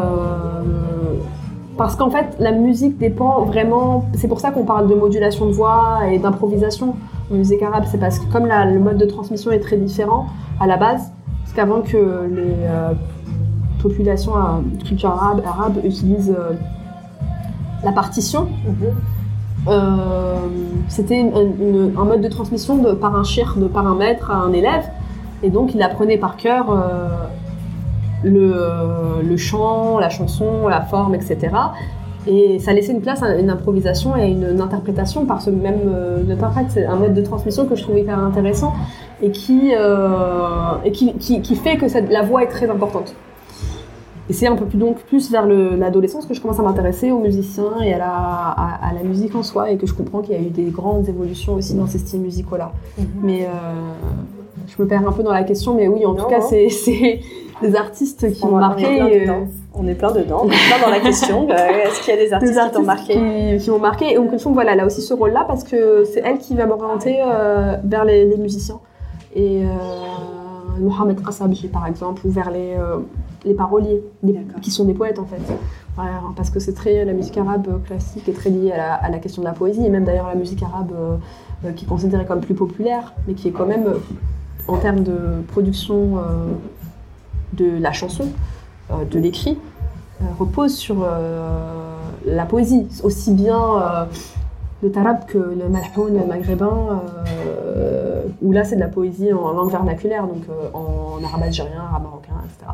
[1.77, 5.51] parce qu'en fait la musique dépend vraiment, c'est pour ça qu'on parle de modulation de
[5.51, 6.95] voix et d'improvisation
[7.31, 10.27] en musique arabe, c'est parce que comme le mode de transmission est très différent
[10.59, 11.97] à la base, parce qu'avant que
[12.29, 12.93] les euh,
[13.81, 16.53] population de culture arabe, arabe utilise euh,
[17.83, 18.47] la partition.
[18.65, 18.93] Mhm.
[19.67, 20.47] Euh,
[20.87, 24.89] c'était un mode de transmission par un chir, de par un maître à un élève.
[25.43, 27.09] Et donc il apprenait par cœur euh,
[28.23, 31.49] le, chant, la chanson, la forme, etc.
[32.27, 35.89] Et ça laissait une place à une improvisation et une, interprétation par ce même
[36.29, 36.67] interprète.
[36.69, 38.73] C'est un mode de transmission que je trouvais hyper intéressant
[39.23, 39.73] et qui,
[40.91, 43.15] qui, fait que la voix est très importante.
[44.31, 47.19] Et c'est un peu plus donc plus vers l'adolescence que je commence à m'intéresser aux
[47.19, 50.37] musiciens et à la, à, la, musique en soi et que je comprends qu'il y
[50.37, 52.71] a eu des grandes évolutions aussi dans ces styles musicaux-là.
[52.97, 53.05] Mhm.
[53.23, 53.49] Mais euh,
[54.69, 56.69] je me perds un peu dans la question, mais oui, en tout cas, c'est
[57.61, 59.27] des artistes qui m'ont marqué.
[59.73, 61.49] On est plein dedans, on est plein dans la question.
[61.49, 61.53] Euh,
[61.85, 64.13] est-ce qu'il y a des artistes, qui t'ont marqué Qui, m'ont marqué.
[64.13, 67.17] Et donc, voilà, elle a aussi ce rôle-là parce que c'est elle qui va m'orienter
[67.21, 68.79] euh, vers les, musiciens.
[69.35, 69.63] Et
[70.79, 72.75] Mohamed Qassabi, par exemple, ou vers les,
[73.45, 74.03] les paroliers,
[74.61, 75.41] qui sont des poètes en fait.
[76.35, 79.47] parce que c'est très la musique arabe classique est très liée à la, question de
[79.47, 81.17] la poésie et même d'ailleurs la musique arabe euh,
[81.65, 83.93] euh, qui est considérée comme plus populaire, mais qui est quand même
[84.67, 86.21] en termes de production euh,
[87.53, 88.27] de la chanson,
[89.09, 89.57] de l'écrit,
[90.39, 91.05] repose sur
[92.25, 93.59] la poésie, aussi bien
[94.83, 97.01] le tarab que le malhoun maghrébin,
[98.41, 102.33] où là c'est de la poésie en langue vernaculaire, donc en arabe algérien, arabe marocain,
[102.45, 102.71] etc.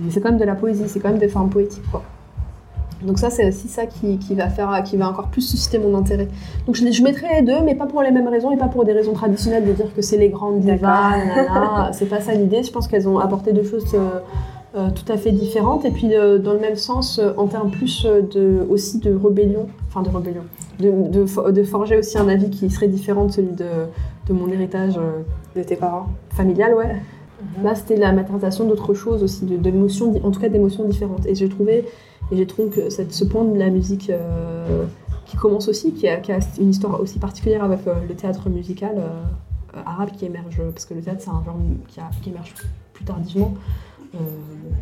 [0.00, 2.02] Mais c'est quand même de la poésie, c'est quand même des formes poétiques, quoi.
[3.04, 6.28] Donc ça, c'est aussi ça qui, va faire, qui va encore plus susciter mon intérêt.
[6.66, 8.84] Donc je, je, mettrai les deux, mais pas pour les mêmes raisons et pas pour
[8.84, 11.90] des raisons traditionnelles de dire que c'est les grandes divas.
[11.92, 12.62] c'est pas ça l'idée.
[12.62, 14.20] Je pense qu'elles ont apporté deux choses euh,
[14.76, 18.06] euh, tout à fait différentes et puis euh, dans le même sens en termes plus
[18.06, 20.44] de aussi de rébellion, enfin de rébellion,
[20.80, 23.86] de, de, forger aussi un avis qui serait différent de celui de,
[24.26, 24.98] de mon héritage
[25.54, 26.96] de tes parents familial, ouais.
[27.42, 27.64] Mhm.
[27.64, 31.26] Là, c'était la matérialisation d'autres choses aussi, d'émotions, en tout cas d'émotions différentes.
[31.26, 31.84] Et j'ai trouvé,
[32.30, 34.84] et j'ai trouvé que cette, ce point de la musique euh,
[35.26, 36.20] qui commence aussi, qui a,
[36.58, 40.94] une histoire aussi particulière avec euh, le théâtre musical euh, arabe qui émerge, parce que
[40.94, 42.54] le théâtre c'est un genre qui, qui, émerge
[42.92, 43.54] plus tardivement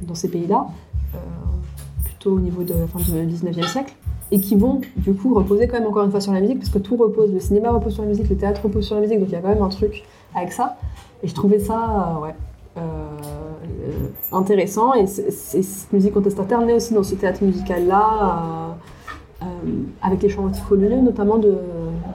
[0.02, 0.66] dans ces pays-là,
[2.26, 3.94] au niveau de fin du 19e siècle
[4.30, 6.70] et qui vont du coup reposer quand même encore une fois sur la musique, parce
[6.70, 9.18] que tout repose, le cinéma repose sur la musique, le théâtre repose sur la musique,
[9.18, 10.04] donc il y a quand même un truc
[10.34, 10.76] avec ça.
[11.22, 12.34] Et je trouvais ça, ouais,
[12.78, 12.82] euh,
[14.32, 14.94] intéressant.
[14.94, 18.72] Et cette musique contestataire naît aussi dans ce théâtre musical-là,
[19.42, 19.46] euh, euh,
[20.02, 21.56] avec les chants anticoloniaux, notamment de,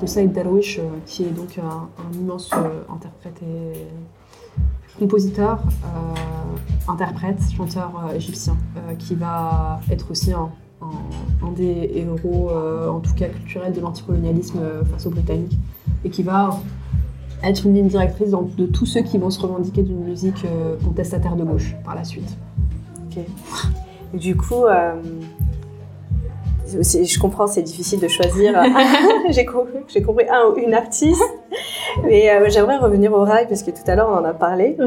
[0.01, 2.51] de Saïd Darwish, qui est donc un, immense
[2.89, 3.85] interprète et
[4.99, 5.59] compositeur,
[6.87, 8.55] interprète, chanteur égyptien,
[8.99, 10.49] qui va être aussi un,
[10.81, 12.51] un, des héros,
[12.89, 14.59] en tout cas culturels, de l'anticolonialisme
[14.91, 15.57] face aux Britanniques,
[16.03, 16.59] et qui va
[17.43, 21.35] être une ligne directrice de tous ceux qui vont se revendiquer d'une musique euh, contestataire
[21.35, 22.37] de gauche par la suite.
[23.05, 23.23] Ok.
[24.13, 24.93] du coup, euh,
[26.67, 28.53] je comprends, c'est difficile de choisir.
[29.29, 31.21] j'ai compris, un ou une artiste,
[32.03, 34.77] mais euh, j'aimerais revenir au rail parce que tout à l'heure on en a parlé.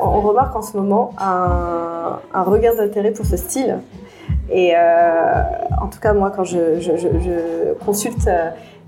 [0.00, 3.78] on remarque en ce moment un, un regain d'intérêt pour ce style.
[4.52, 4.72] Et
[5.80, 8.28] en tout cas, moi, quand je, je, je consulte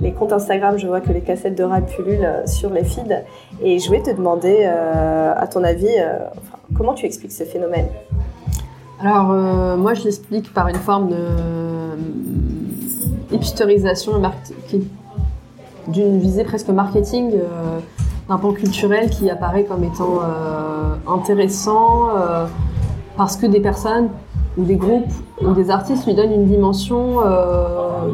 [0.03, 3.23] les comptes Instagram, je vois que les cassettes de rap pullulent euh, sur les feeds.
[3.63, 6.19] Et je voulais te demander, euh, à ton avis, euh,
[6.77, 7.87] comment tu expliques ce phénomène?
[9.01, 9.33] Alors,
[9.79, 11.17] moi, je l'explique par une forme de
[13.33, 14.13] hipsterisation
[15.89, 17.33] d'une visée presque marketing
[18.29, 20.21] d'un pan culturel qui apparaît comme étant
[21.09, 22.09] intéressant
[23.17, 24.09] parce que des personnes
[24.57, 27.17] ou des groupes ou des artistes lui donnent une dimension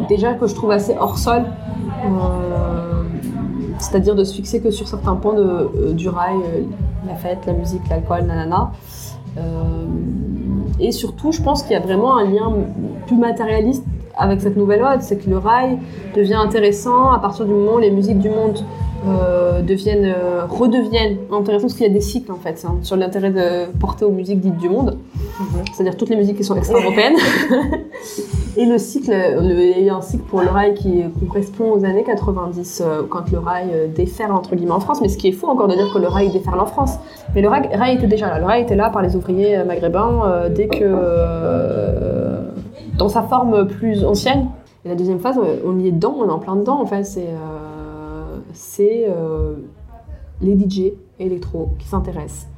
[0.09, 1.45] déjà que je trouve assez hors sol
[2.05, 3.03] euh,
[3.79, 6.63] c'est-à-dire de se fixer que sur certains points euh, du rail, euh,
[7.07, 8.73] la fête, la musique, l'alcool, nanana.
[10.81, 12.53] et surtout, je pense qu'il y a vraiment un lien
[13.07, 13.85] plus matérialiste
[14.19, 15.79] avec cette nouvelle mode, c'est que le rail
[16.15, 18.65] devient intéressant à partir du moment où les musiques du monde
[19.63, 20.13] deviennent,
[20.49, 24.05] redeviennent intéressantes, parce qu'il y a des cycles en fait hein, sur l'intérêt de porter
[24.05, 24.99] aux musiques dites du monde,
[25.39, 25.47] mhm.
[25.73, 27.17] c'est-à-dire toutes les musiques qui sont extra-européennes.
[28.59, 32.03] Et le cycle, il y a un cycle pour le rail qui correspond aux années
[32.03, 35.01] 90, euh, quand le rail euh, déferle entre guillemets en France.
[35.01, 36.99] Mais ce qui est fou encore de dire que le rail déferle en France.
[37.37, 38.41] Mais le rail, était déjà là.
[38.41, 40.85] Le rail était là par les ouvriers euh, maghrébins dès que,
[42.99, 44.49] dans sa forme plus ancienne.
[44.85, 46.81] Et la deuxième phase, on y est dedans, on est en plein dedans.
[46.81, 47.29] En fait, c'est
[48.53, 49.07] c'est
[50.41, 52.49] les DJ électro qui s'intéressent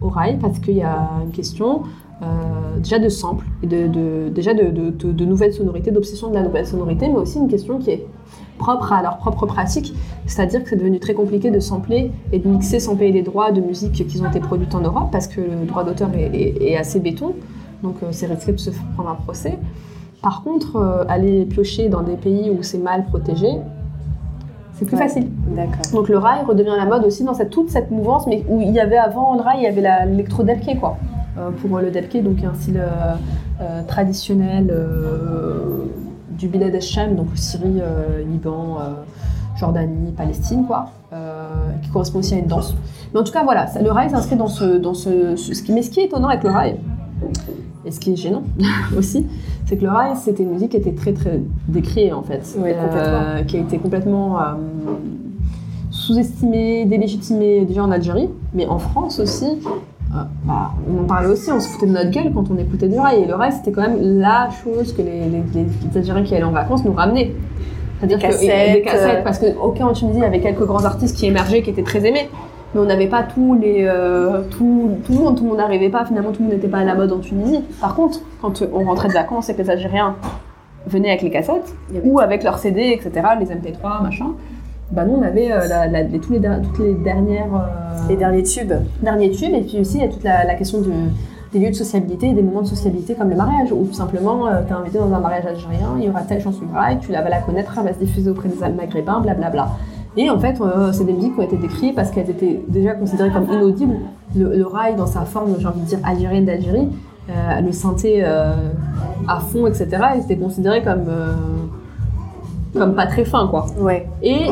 [0.00, 1.82] au rail parce qu'il y a une question
[2.22, 6.66] euh, déjà de samples, et de, déjà de, de, nouvelles sonorités, d'obsession de la nouvelle
[6.66, 8.06] sonorité, mais aussi une question qui est
[8.58, 9.92] propre à leur propre pratique,
[10.26, 13.50] c'est-à-dire que c'est devenu très compliqué de sampler et de mixer sans payer les droits
[13.50, 17.00] de musique qui ont été produites en Europe, parce que le droit d'auteur est, assez
[17.00, 17.34] béton,
[17.82, 19.58] donc euh, c'est risqué de se prendre un procès.
[20.22, 23.48] Par contre, euh, aller piocher dans des pays où c'est mal protégé,
[24.74, 25.28] c'est plus facile.
[25.48, 25.82] D'accord.
[25.92, 28.70] Donc le rail redevient la mode aussi dans cette, toute cette mouvance, mais où il
[28.70, 30.44] y avait avant le rail, il y avait l'électro
[30.80, 30.96] quoi.
[31.38, 33.14] Euh, pour le Delké, donc un style euh,
[33.62, 34.70] euh, traditionnel
[36.30, 37.80] du Bilad al-Sham, donc Syrie,
[38.26, 38.78] Liban,
[39.56, 40.90] Jordanie, Palestine, quoi,
[41.82, 42.74] qui correspond aussi à une danse.
[43.12, 45.82] Mais en tout cas, voilà, le rail s'inscrit dans ce, dans ce, ce qui, mais
[45.82, 46.76] ce qui est étonnant avec le rail,
[47.92, 48.42] ce qui est gênant
[48.98, 49.26] aussi,
[49.66, 52.58] c'est que le rail, c'était une musique qui était très très décriée en fait,
[53.46, 54.38] qui a été complètement
[55.90, 59.58] sous-estimée, délégitimée déjà en Algérie, mais en France aussi,
[60.14, 62.88] ah, bah, on en parlait aussi, on se foutait de notre gueule quand on écoutait
[62.88, 63.22] du rail.
[63.22, 66.50] Et le rail, c'était quand même la chose que les, les, Algériens qui allaient en
[66.50, 67.32] vacances nous ramenaient.
[67.98, 69.22] C'est-à-dire que des cassettes, euh.
[69.22, 71.84] parce que ok en Tunisie, il y avait quelques grands artistes qui émergeaient, qui étaient
[71.84, 72.28] très aimés,
[72.74, 75.90] mais on n'avait pas tous les, euh, tout, tout, le monde, tout le monde n'arrivait
[75.90, 76.04] pas.
[76.04, 77.60] Finalement, tout le monde n'était pas à la mode en Tunisie.
[77.80, 80.16] Par contre, quand on rentrait de vacances et que les Algériens
[80.86, 84.32] venaient avec les cassettes ou avec leurs CD, etc., les MP3, machin,
[84.92, 88.74] bah nous on avait euh, les, tous les, toutes les dernières euh, les derniers tubes
[89.02, 90.82] derniers tubes et puis aussi il y a toute la, question
[91.52, 94.46] des lieux de sociabilité et des moments de sociabilité comme le mariage ou tout simplement
[94.46, 97.10] euh, tu es invité dans un mariage algérien il y aura telle chanson de tu
[97.10, 99.68] la vas la connaître elle va se diffuser auprès des maghrébins blablabla
[100.16, 100.56] et en fait
[100.92, 103.96] c'est des musiques qui ont été décrites parce qu'elles étaient déjà considérées comme inaudibles
[104.36, 106.88] le, rail dans sa forme j'ai envie de dire algérienne d'Algérie
[107.28, 109.88] le synthé à fond etc
[110.22, 111.06] était considéré comme
[112.74, 113.66] comme pas très fin, quoi.
[113.78, 114.08] Ouais.
[114.22, 114.46] Et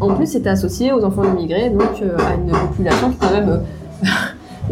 [0.00, 3.48] en plus, c'était associé aux enfants immigrés, donc euh, à une population qui quand même
[3.48, 3.58] euh,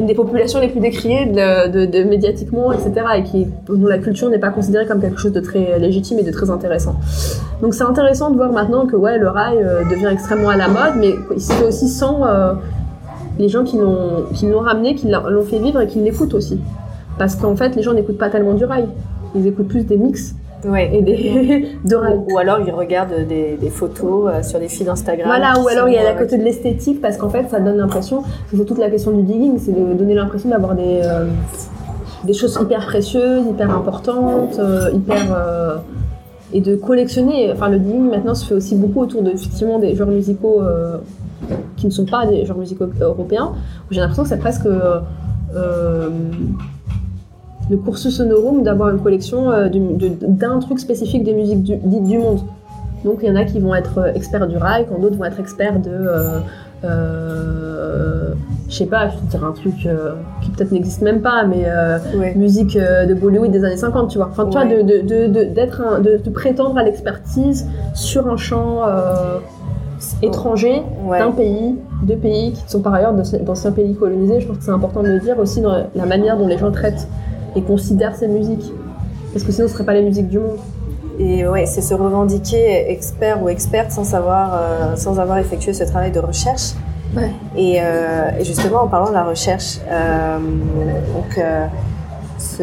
[0.01, 2.93] une des populations les plus décriées de, médiatiquement, etc.
[3.19, 6.23] Et qui, dont la culture n'est pas considérée comme quelque chose de très légitime et
[6.23, 6.97] de très intéressant.
[7.61, 10.69] Donc c'est intéressant de voir maintenant que ouais, le rail euh, devient extrêmement à la
[10.69, 12.55] mode, mais c'est aussi sans euh,
[13.39, 16.59] les gens qui l'ont ramené, qui l'ont fait vivre et qui l'écoutent aussi.
[17.19, 18.89] Parce qu'en fait, les gens n'écoutent pas tellement du rail,
[19.35, 20.35] ils écoutent plus des mix
[20.65, 20.91] Ouais.
[20.95, 21.69] et des.
[21.85, 25.27] Ou, ou alors ils regardent des, des photos euh, sur des feeds Instagram.
[25.27, 27.61] Voilà, ou alors il y a la euh, côté de l'esthétique parce qu'en fait ça
[27.61, 31.27] donne l'impression, c'est toute la question du digging, c'est de donner l'impression d'avoir des, euh,
[32.25, 35.83] des choses hyper précieuses, hyper importantes, euh, hyper.
[36.53, 37.51] et de collectionner.
[37.53, 40.63] Enfin, le digging maintenant se fait aussi beaucoup autour de effectivement des genres musicaux
[41.77, 43.53] qui ne sont pas des genres musicaux européens,
[43.89, 44.69] où j'ai l'impression que c'est presque.
[47.71, 49.79] Le cursus honorum d'avoir une collection euh, de-
[50.09, 52.41] de- d'un truc spécifique des musiques du, dites du monde.
[53.05, 55.25] Donc il y en a qui vont être euh, experts du rail, quand d'autres vont
[55.25, 56.39] être experts de, euh,
[56.85, 58.33] euh,
[58.69, 61.45] je sais pas, je vais te dire un truc euh, qui peut-être n'existe même pas,
[61.45, 61.65] mais
[62.19, 62.35] Ouais.
[62.37, 64.29] musique de Bollywood des années 50, tu vois.
[64.31, 64.83] Enfin, tu vois, Ouais.
[64.83, 68.81] de, de, de, de- d'être un- de, de prétendre à l'expertise sur un champ
[70.23, 71.19] étranger Ouais.
[71.19, 74.41] d'un pays, deux pays qui sont par ailleurs d'anciens pays colonisés.
[74.41, 76.71] Je pense que c'est important de le dire aussi dans la manière dont les gens
[76.71, 77.07] traitent
[77.57, 78.73] et considèrent ces musiques.
[79.33, 80.59] Parce que sinon, ce ne seraient pas les musiques du monde.
[81.19, 85.85] Et ouais, c'est se revendiquer expert ou experte sans savoir, euh, sans avoir effectué ce
[85.85, 86.73] travail de recherche.
[87.15, 87.31] Ouais.
[87.57, 91.67] Et, euh, et justement, en parlant de la recherche, euh, donc euh,
[92.39, 92.63] ce,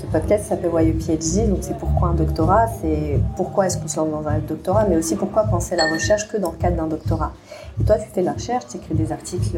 [0.00, 3.88] ce podcast s'appelle Why a PhD, donc c'est pourquoi un doctorat, c'est pourquoi est-ce qu'on
[3.88, 6.76] se lance dans un doctorat, mais aussi pourquoi penser la recherche que dans le cadre
[6.76, 7.32] d'un doctorat.
[7.80, 9.56] Et toi, tu fais de la recherche, tu écris des articles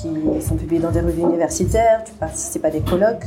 [0.00, 3.26] qui sont publiés dans des revues universitaires, tu participes à des colloques.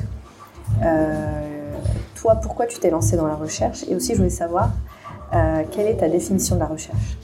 [0.84, 1.72] Euh,
[2.16, 3.86] toi, pourquoi tu t'es lancé dans la recherche?
[3.90, 4.70] Et aussi, je voulais savoir,
[5.34, 7.18] euh, quelle est ta définition de la recherche?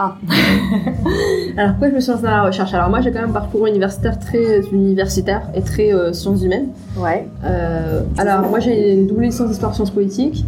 [1.58, 2.72] Alors pourquoi je me suis lancée dans la recherche?
[2.72, 6.68] Alors moi j'ai quand même un parcours universitaire très universitaire et très euh, sciences humaines.
[6.96, 7.26] Ouais.
[7.44, 10.44] Euh, alors moi j'ai une double licence d'histoire sciences politiques,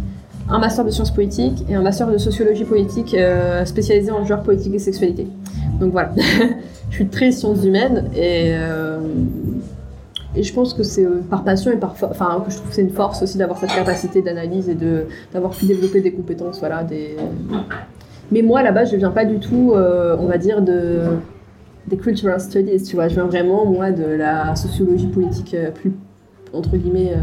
[0.49, 4.41] un master de sciences politiques et un master de sociologie politique euh, spécialisé en genre
[4.41, 5.27] politique et sexualité.
[5.79, 6.11] Donc voilà,
[6.93, 8.99] je suis très sciences humaines et, euh,
[10.35, 12.83] et je pense que c'est euh, par passion et par, enfin que je trouve c'est
[12.83, 16.85] une force aussi d'avoir cette capacité d'analyse et de d'avoir pu développer des compétences, voilà.
[18.31, 20.99] Mais moi base je viens pas du tout, euh, on va dire de
[21.87, 25.93] des cultural studies, tu vois, je viens vraiment moi de la sociologie politique plus
[26.53, 27.13] entre guillemets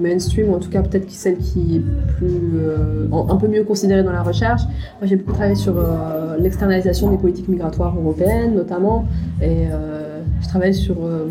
[0.00, 1.82] mainstream, ou en tout cas peut-être celle qui est
[2.16, 4.62] plus, euh, un peu mieux considérée dans la recherche.
[5.00, 9.06] Moi j'ai beaucoup travaillé sur euh, l'externalisation des politiques migratoires européennes notamment,
[9.40, 11.26] et euh, je travaille sur euh,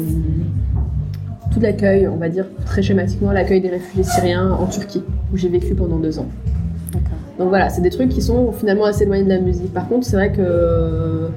[1.52, 5.50] tout l'accueil, on va dire très schématiquement, l'accueil des réfugiés syriens en Turquie, où j'ai
[5.50, 6.28] vécu pendant deux ans.
[7.40, 9.74] Donc voilà, c'est des trucs qui sont finalement assez éloignés de la musique.
[9.74, 11.30] Par contre, c'est vrai que euh,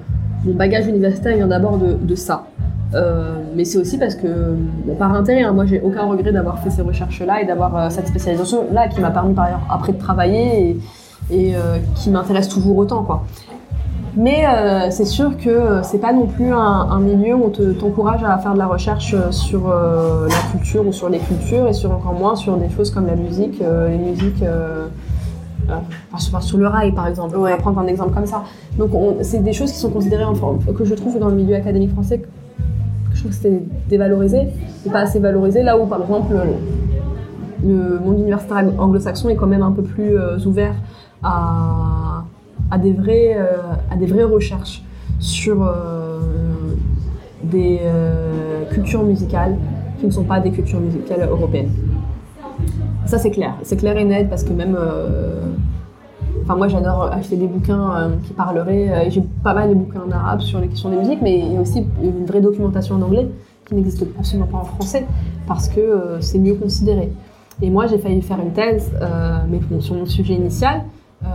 [0.45, 2.47] mon bagage universitaire vient d'abord de, de ça.
[2.95, 4.55] Euh, mais c'est aussi parce que,
[4.87, 7.91] bon, par intérêt, hein, moi j'ai aucun regret d'avoir fait ces recherches-là et d'avoir euh,
[7.91, 10.71] cette spécialisation-là qui m'a permis par ailleurs après de travailler
[11.31, 13.03] et, et, euh, qui m'intéresse toujours autant.
[13.03, 13.25] Quoi.
[14.17, 17.51] Mais euh, c'est sûr que euh, c'est pas non plus un, un milieu où on
[17.51, 21.19] te- t'encourage à faire de la recherche euh, sur euh, la culture ou sur les
[21.19, 24.43] cultures et sur encore moins sur des choses comme la musique, euh, les musiques.
[24.43, 24.87] euh,
[25.69, 25.75] euh,
[26.19, 28.45] sur, sur le rail par exemple, on va prendre un exemple comme ça.
[28.79, 31.57] Donc on- c'est des choses qui sont considérées, enfin, que je trouve dans le milieu
[31.57, 32.23] académique français,
[33.27, 34.49] trouve que c'était dévalorisé,
[34.87, 39.47] et pas assez valorisé, là où par exemple le, le monde universitaire anglo-saxon est quand
[39.47, 40.75] même un peu plus euh, ouvert
[41.23, 42.25] à,
[42.83, 43.57] des vraies, euh,
[43.91, 44.83] à des vraies recherches
[45.19, 46.21] sur euh,
[47.43, 49.57] des euh, cultures musicales
[49.99, 51.71] qui ne sont pas des cultures musicales européennes.
[53.07, 55.41] Ça c'est clair, c'est clair et net parce que même euh,
[56.47, 58.89] Enfin, moi, j'adore acheter des bouquins euh, qui parleraient.
[58.89, 61.53] euh, J'ai pas mal de bouquins en arabe sur les questions des musiques, mais il
[61.53, 63.29] y a aussi une vraie documentation en anglais
[63.67, 65.05] qui n'existe absolument pas en français
[65.49, 67.13] parce que euh, c'est mieux considéré.
[67.63, 68.93] Et moi, j'ai failli faire une thèse,
[69.49, 70.83] mais sur mon sujet initial,
[71.25, 71.27] euh,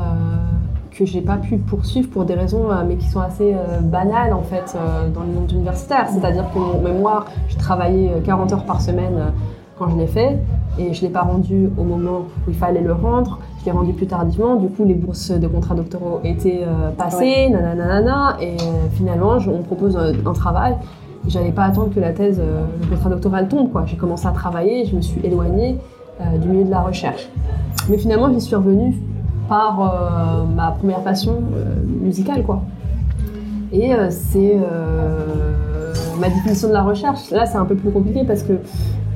[0.91, 4.77] que j'ai pas pu poursuivre pour des raisons, mais qui sont assez banales en fait
[5.15, 6.07] dans le monde universitaire.
[6.09, 9.33] C'est-à-dire que mon mémoire, j'ai travaillé euh, 40 heures par semaine
[9.79, 10.37] quand je l'ai fait,
[10.77, 13.39] et je l'ai pas rendu au moment où il fallait le rendre.
[13.61, 14.55] Je l'ai rendu plus tardivement.
[14.55, 19.37] Du coup, les bourses de contrats doctoraux étaient euh, passées, nanana, nanana, et euh, finalement,
[19.37, 20.75] je- on propose euh, un travail.
[21.27, 23.71] J'allais pas attendre que la thèse, euh, le contrat doctoral tombe.
[23.71, 23.83] Quoi.
[23.85, 25.77] J'ai commencé à travailler, je me suis éloignée
[26.21, 27.29] euh, du milieu de la recherche.
[27.87, 28.95] Mais finalement, j'y suis revenue
[29.47, 31.41] par ma première passion
[32.01, 32.61] musicale, quoi.
[33.73, 34.57] Et c'est
[36.19, 37.29] ma définition de la recherche.
[37.31, 38.53] Là, c'est un peu plus compliqué parce que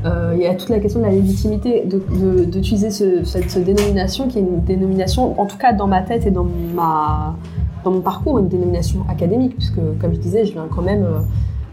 [0.05, 4.37] euh, il y a toute la question de la légitimité d'utiliser ce- cette, dénomination qui
[4.37, 7.35] est une dénomination, en tout cas dans ma tête et dans ma
[7.83, 11.19] dans mon parcours, une dénomination académique, puisque comme je disais, je viens quand même euh,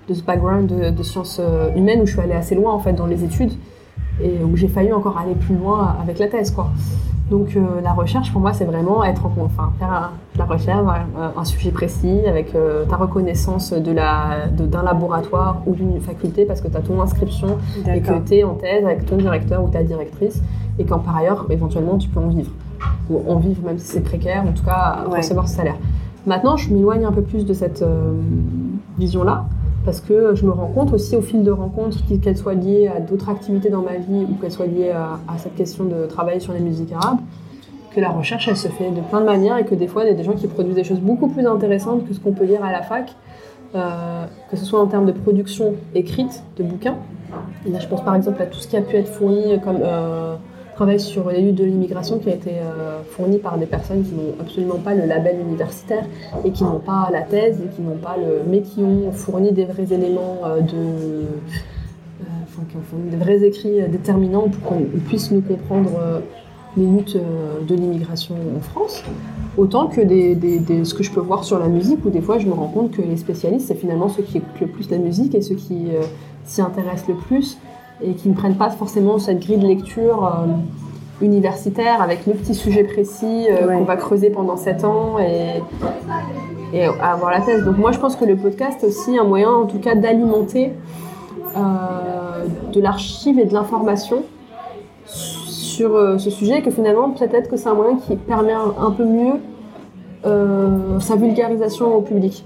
[0.09, 1.41] de ce background de, sciences
[1.77, 3.53] humaines où je suis allée assez loin en fait dans les études
[4.23, 6.71] et où j'ai failli encore aller plus loin avec la thèse quoi.
[7.31, 10.85] Donc euh, la recherche pour moi c'est vraiment être en, enfin faire la recherche
[11.37, 16.61] un, sujet précis avec euh, ta reconnaissance de la d'un laboratoire ou d'une faculté parce
[16.61, 19.69] que tu as ton inscription et que tu es en thèse avec ton directeur ou
[19.69, 20.43] ta directrice
[20.79, 22.51] et qu'en par ailleurs éventuellement tu peux en vivre.
[23.09, 25.77] Ou en vivre même si c'est précaire en tout cas recevoir ce salaire.
[26.27, 28.13] Maintenant je m'éloigne un peu plus de cette euh,
[28.99, 29.47] vision là
[29.85, 33.01] parce que je me rends compte aussi au fil de rencontres, qu'elles soient liées à
[33.01, 36.53] d'autres activités dans ma vie ou qu'elles soient liées à, cette question de travailler sur
[36.53, 37.19] les musiques arabes,
[37.95, 40.09] que la recherche, elle se fait de plein de manières et que des fois, il
[40.09, 42.45] y a des gens qui produisent des choses beaucoup plus intéressantes que ce qu'on peut
[42.45, 43.15] lire à la fac,
[43.75, 46.97] euh, que ce soit en termes de production écrite de bouquins.
[47.67, 50.37] là, je pense par exemple à tout ce qui a pu être fourni comme euh,
[50.75, 54.15] travail sur les luttes de l'immigration qui a été euh, fourni par des personnes qui
[54.15, 56.05] n'ont absolument pas le label universitaire
[56.45, 59.53] et qui n'ont pas la thèse et qui n'ont pas le mais qui ont fourni
[59.53, 64.63] des vrais éléments euh, de euh, enfin qui ont fourni des vrais écrits déterminants pour
[64.63, 65.91] qu'on puisse nous comprendre
[66.77, 67.19] les luttes
[67.69, 69.03] de l'immigration en France.
[69.59, 72.39] Autant que des, des, ce que je peux voir sur la musique où des fois
[72.39, 74.99] je me rends compte que les spécialistes c'est finalement ceux qui écoutent le plus la
[74.99, 75.89] musique et ceux qui
[76.45, 77.59] s'y intéressent le plus
[78.05, 82.55] et qui ne prennent pas forcément cette grille de lecture euh, universitaire avec le petit
[82.55, 85.63] sujet précis euh, qu'on va creuser pendant 7 ans et,
[86.73, 87.65] et, avoir la thèse.
[87.65, 90.73] Donc moi je pense que le podcast est aussi un moyen en tout cas d'alimenter
[91.57, 94.23] euh, de l'archive et de l'information
[95.05, 99.05] sur ce sujet et que finalement peut-être que c'est un moyen qui permet un, peu
[99.05, 99.41] mieux
[101.01, 102.45] sa vulgarisation au public.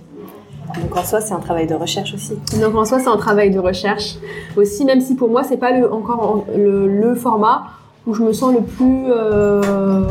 [0.81, 2.35] Donc en soi, c'est un travail de recherche aussi.
[2.61, 4.17] Donc en soi, c'est un travail de recherche
[4.57, 7.65] aussi, même si pour moi, c'est pas le, encore le, format
[8.07, 10.03] où je me sens le plus, euh,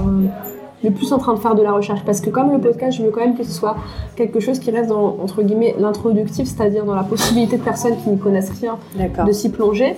[0.84, 2.04] le plus en train de faire de la recherche.
[2.06, 3.76] Parce que comme le podcast, je veux quand même que ce soit
[4.16, 8.10] quelque chose qui reste dans, entre guillemets, l'introductif, c'est-à-dire dans la possibilité de personnes qui
[8.10, 8.78] n'y connaissent rien
[9.26, 9.96] de s'y plonger.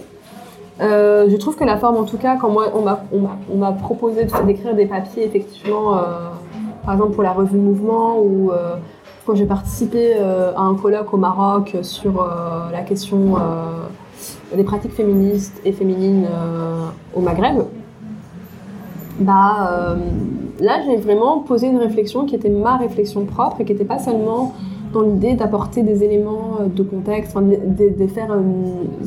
[0.80, 4.75] Euh, je trouve que la forme, en tout cas, quand moi, on m'a proposé d'écrire
[4.75, 6.01] des papiers, effectivement, euh,
[6.86, 8.51] par exemple pour la revue Mouvement ou
[9.27, 14.63] quand j'ai participé euh, à un colloque au Maroc sur euh, la question euh, des
[14.63, 16.25] pratiques féministes et féminines
[17.13, 17.63] au Maghreb,
[19.19, 19.97] bah,
[20.61, 23.99] là j'ai vraiment posé une réflexion qui était ma réflexion propre et qui n'était pas
[23.99, 24.53] seulement
[24.93, 28.33] dans l'idée d'apporter des éléments de contexte, de, faire.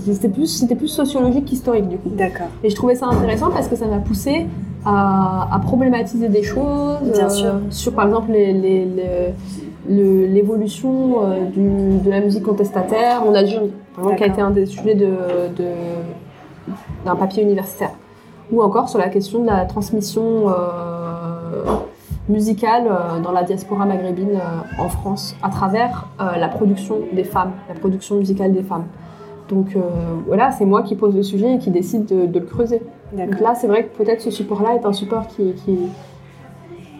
[0.05, 2.11] c'était plus, plus sociologique qu'historique du coup.
[2.11, 2.49] D'accord.
[2.63, 4.47] Et je trouvais ça intéressant parce que ça m'a poussé
[4.85, 6.99] à, problématiser des choses.
[7.15, 7.55] Bien sûr.
[7.71, 9.33] Sur par exemple les, les
[9.91, 13.73] l'évolution euh, de la musique contestataire en Algérie,
[14.17, 17.91] qui a été un des sujets d'un de, papier universitaire.
[18.53, 21.65] Ou encore sur la question de la transmission euh,
[22.29, 24.41] musicale euh, dans la diaspora maghrébine
[24.79, 28.87] en France, à travers la production des femmes, la production musicale des femmes.
[29.49, 29.77] Donc
[30.29, 32.83] voilà, c'est moi qui pose le sujet et qui décide de, le creuser.
[33.13, 35.77] Donc là, c'est vrai que peut-être ce support-là est un support qui, qui,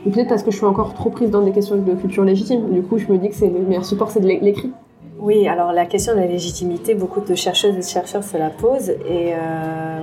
[0.07, 2.71] ou peut-être parce que je suis encore trop prise dans des questions de culture légitime.
[2.71, 4.73] Du coup, je me dis que c'est le meilleur support, c'est de l'écrit.
[5.19, 8.49] Oui, alors la question de la légitimité, beaucoup de chercheuses et de chercheurs se la
[8.49, 8.89] posent.
[8.89, 10.01] Et, euh,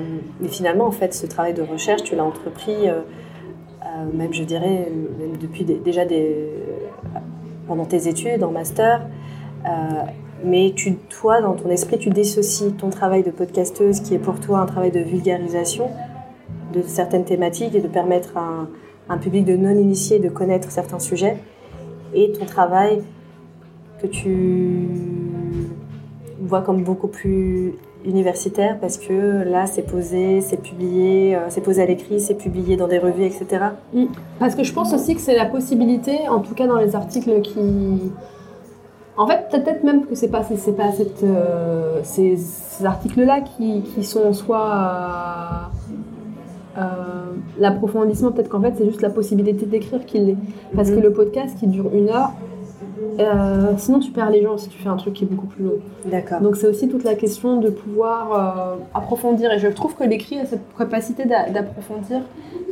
[0.48, 3.00] finalement, en fait, ce travail de recherche, tu l'as entrepris, euh,
[3.84, 4.92] euh, même je dirais,
[5.42, 6.04] depuis déjà
[7.68, 9.08] pendant tes études, en master.
[10.46, 10.74] mais
[11.10, 14.68] toi, dans ton esprit, tu dissocies ton travail de podcasteuse, qui est pour toi un
[14.68, 15.90] travail de vulgarisation
[16.74, 18.68] de certaines thématiques et de permettre à
[19.10, 21.38] un public de non-initiés de connaître certains sujets
[22.14, 23.04] et ton travail
[24.02, 24.88] que tu
[26.42, 27.74] vois comme beaucoup plus
[28.06, 32.78] universitaire parce que là c'est posé, c'est publié, euh, c'est posé à l'écrit, c'est publié
[32.78, 33.66] dans des revues, etc.
[33.94, 34.06] Mm.
[34.40, 37.42] Parce que je pense aussi que c'est la possibilité, en tout cas dans les articles
[37.42, 38.12] qui...
[39.20, 40.92] En fait, peut-être même que c'est pas, c'est pas
[41.24, 42.38] euh, ces,
[42.86, 45.72] articles-là qui, qui, sont en soi...
[47.60, 50.38] l'approfondissement, peut-être qu'en fait, c'est juste la possibilité d'écrire qu'il l'est.
[50.76, 51.04] Parce que mhm.
[51.04, 52.32] le podcast qui dure une heure,
[53.20, 55.64] euh, sinon tu perds les gens si tu fais un truc qui est beaucoup plus
[55.64, 55.80] long.
[56.06, 56.40] D'accord.
[56.42, 59.52] Donc c'est aussi toute la question de pouvoir euh, approfondir.
[59.52, 62.22] Et je trouve que l'écrit a cette capacité d'approfondir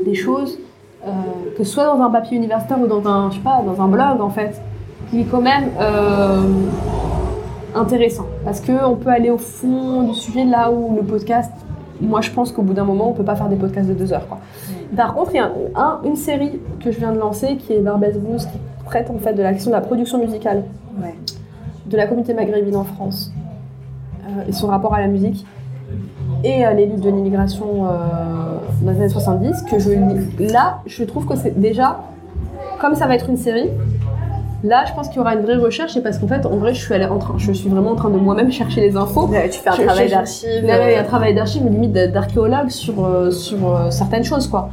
[0.03, 0.59] des choses,
[1.05, 1.09] euh,
[1.57, 3.87] que ce soit dans un papier universitaire ou dans un, je sais pas, dans un
[3.87, 4.61] blog en fait,
[5.09, 5.69] qui est quand même
[7.73, 8.25] intéressant.
[8.43, 11.51] Parce qu'on peut aller au fond du sujet là où le podcast
[12.01, 14.13] moi je pense qu'au bout d'un moment on peut pas faire des podcasts de deux
[14.13, 14.39] heures quoi.
[14.95, 18.17] Par contre il y a une série que je viens de lancer qui est Barbès
[18.17, 20.63] Blues qui traite en fait de la question de la production musicale.
[21.85, 23.31] De la communauté maghrébine en France
[24.27, 25.45] euh, et son rapport à la musique
[26.43, 27.89] et euh, les luttes de l'immigration euh,
[28.81, 29.91] dans les années 70 que je
[30.51, 31.99] là je trouve que c'est déjà
[32.79, 33.69] comme ça va être une série
[34.65, 36.73] Là, je pense qu'il y aura une vraie recherche, et parce qu'en fait, en vrai,
[36.73, 39.27] je suis, allée en train, je suis vraiment en train de moi-même chercher les infos.
[39.51, 40.49] tu fais un Je- travail d'archive.
[40.69, 44.69] A un travail d'archive, limite d'archéologue sur, euh, sur euh, certaines choses, quoi.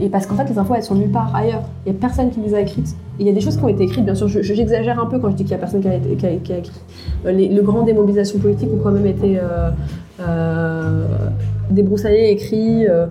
[0.00, 1.62] Et parce qu'en fait, les infos, elles sont nulle part ailleurs.
[1.86, 2.88] Il n'y a personne qui les a écrites.
[3.18, 5.00] Et il y a des choses qui ont été écrites, bien sûr, je- je- j'exagère
[5.00, 6.52] un peu quand je dis qu'il n'y a personne qui a, été- qui a- qui
[6.52, 6.80] a écrit.
[7.24, 9.70] Euh, les- le grand démobilisation politique ont quand même été euh,
[10.20, 11.04] euh,
[12.90, 13.06] euh,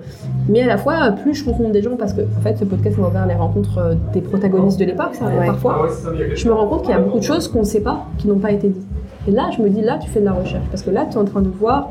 [0.47, 2.97] mais à la fois, plus je rencontre des gens, parce que en fait, ce podcast
[2.97, 5.45] m'a ouvert les rencontres euh, des protagonistes de l'époque, ça, Ouais.
[5.45, 5.87] parfois.
[6.35, 8.27] Je me rends compte qu'il y a beaucoup de choses qu'on ne sait pas, qui
[8.27, 8.87] n'ont pas été dites.
[9.27, 10.65] Et là, je me dis, là, tu fais de la recherche.
[10.69, 11.89] Parce que là, tu es en train de voir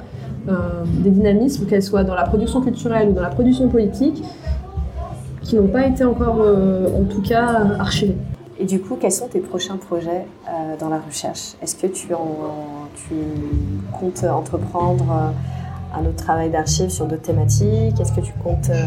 [0.49, 4.23] euh, des dynamismes, qu'elles soient dans la production culturelle ou dans la production politique,
[5.43, 8.17] qui n'ont pas été encore, euh, en tout cas, archivés.
[8.61, 11.55] Et du coup, quels sont tes prochains projets euh, dans la recherche?
[11.61, 13.15] Est-ce que tu, en, tu
[13.99, 15.33] comptes entreprendre
[15.99, 18.01] un autre travail d'archives sur d'autres thématiques.
[18.01, 18.87] Est-ce que tu comptes euh,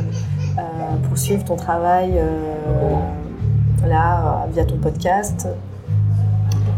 [0.57, 0.61] euh,
[1.07, 5.47] poursuivre ton travail euh, là, via ton podcast?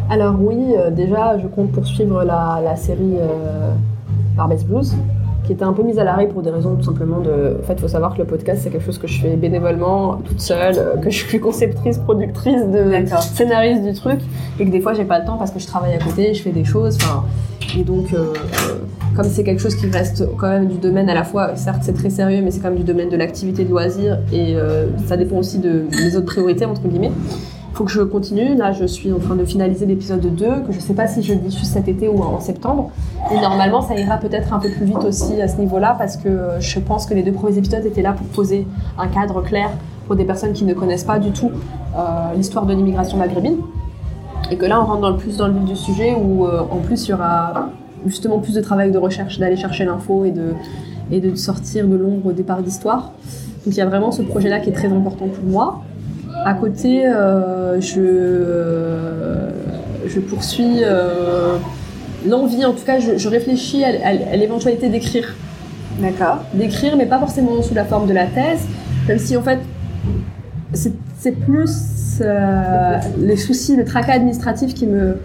[0.09, 3.17] Alors oui, déjà, je compte poursuivre la, la série
[4.35, 4.95] Barbès Blues,
[5.43, 7.59] qui était un peu mise à l'arrêt pour des raisons tout simplement de...
[7.61, 10.15] En fait, il faut savoir que le podcast, c'est quelque chose que je fais bénévolement,
[10.25, 14.19] toute seule, que je suis conceptrice, productrice, de scénariste du truc,
[14.59, 16.41] et que des fois, j'ai pas le temps parce que je travaille à côté, je
[16.41, 17.23] fais des choses, enfin...
[17.77, 18.33] Et donc, euh,
[19.19, 21.91] comme c'est quelque chose qui reste quand même du domaine à la fois, certes c'est
[21.91, 25.17] très sérieux, mais c'est quand même du domaine de l'activité de loisir, et euh, ça
[25.17, 27.11] dépend aussi de mes autres priorités, entre guillemets
[27.73, 28.55] faut que je continue.
[28.55, 31.33] Là, je suis en train de finaliser l'épisode 2, que je sais pas si je
[31.33, 32.91] le diffuse cet été ou en septembre.
[33.31, 36.27] Et normalement, ça ira peut-être un peu plus vite aussi à ce niveau-là, parce que
[36.27, 38.67] euh, je pense que les deux premiers épisodes étaient là pour poser
[38.97, 39.69] un cadre clair
[40.07, 41.51] pour des personnes qui ne connaissent pas du tout
[41.97, 42.01] euh,
[42.35, 43.57] l'histoire de l'immigration maghrébine.
[44.51, 46.79] Et que là, on rentre dans le plus dans le vif du sujet, où en
[46.83, 47.69] plus, il y aura
[48.05, 50.53] justement plus de travail de recherche, d'aller chercher l'info et de,
[51.11, 53.11] et de sortir de l'ombre au départ d'histoire.
[53.65, 55.81] Donc il y a vraiment ce projet-là qui est très important pour moi.
[56.45, 59.49] À côté, euh, je, euh,
[60.07, 61.57] je poursuis euh,
[62.27, 65.35] l'envie, en tout cas, je, je réfléchis à, à- à l'éventualité d'écrire.
[66.01, 66.39] D'accord.
[66.53, 68.61] D'écrire, mais pas forcément sous la forme de la thèse,
[69.07, 69.59] même si en fait,
[70.73, 75.17] c'est c'est plus euh, les soucis, le tracas administratif qui me,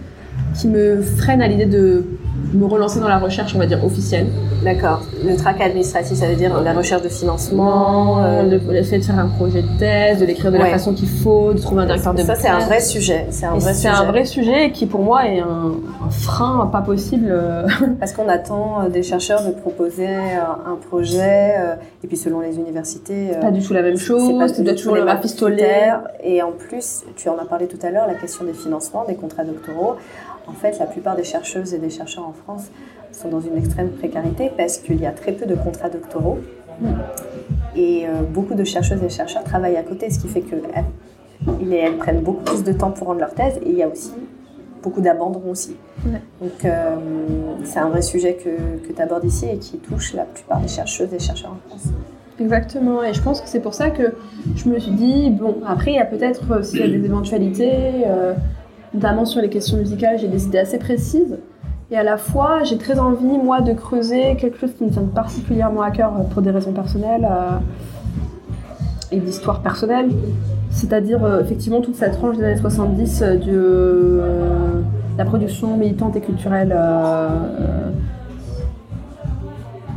[0.57, 2.05] qui me freinent à l'idée de
[2.53, 4.27] me relancer dans la recherche, on va dire, officielle.
[4.63, 5.03] D'accord.
[5.25, 8.23] Le trac administratif, ça veut dire la recherche de financement.
[8.25, 10.95] euh, le, le fait de faire un projet de thèse, de l'écrire de la façon
[10.95, 13.27] qu'il faut, de trouver un directeur de ça, c'est un vrai sujet.
[13.31, 13.89] C'est un vrai C'est sujet.
[13.89, 15.73] un vrai sujet qui pour moi est un,
[16.07, 17.29] un frein pas possible.
[17.31, 17.67] euh,
[18.01, 21.55] Parce qu'on attend euh, des chercheurs de proposer euh, un projet,
[22.03, 24.73] et puis selon les universités, pas du tout la même c'est chose, pas tu dois
[24.73, 26.01] du tout toujours le critères.
[26.23, 29.15] Et en plus, tu en as parlé tout à l'heure, la question des financements, des
[29.15, 29.97] contrats doctoraux.
[30.47, 32.71] En fait, la plupart des chercheuses et des chercheurs en France
[33.13, 36.39] sont dans une extrême précarité parce qu'il y a très peu de contrats doctoraux.
[37.77, 40.63] Et euh, beaucoup de chercheuses et chercheurs travaillent à côté, ce qui fait qu'elles
[41.73, 43.59] elles prennent beaucoup plus de temps pour rendre leur thèse.
[43.65, 44.13] Et il y a aussi
[44.83, 45.77] beaucoup d'abandon aussi.
[46.05, 46.21] Ouais.
[46.41, 46.97] Donc, euh,
[47.65, 50.69] c'est un vrai sujet que, que tu abordes ici et qui touche la plupart des
[50.69, 51.93] chercheuses et chercheurs en France.
[52.41, 54.15] Exactement, et je pense que c'est pour ça que
[54.57, 57.05] je me suis dit, bon, après, il y a peut-être, euh, s'il y a des
[57.05, 57.73] éventualités,
[58.07, 58.35] euh,
[58.95, 61.39] notamment sur les questions musicales, j'ai des idées assez précises.
[61.91, 65.03] Et à la fois, j'ai très envie, moi, de creuser quelque chose qui me tient
[65.03, 67.59] particulièrement à cœur euh, pour des raisons personnelles euh,
[69.13, 70.11] et d'histoire personnelle.
[70.75, 74.81] C'est-à-dire, euh, effectivement, toute cette tranche des années 70 euh, de euh,
[75.17, 76.77] la production militante et culturelle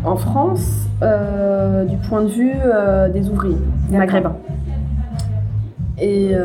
[0.05, 2.53] en France, du point de vue
[3.11, 3.57] des ouvriers
[3.89, 4.35] maghrébins.
[5.99, 6.35] Et,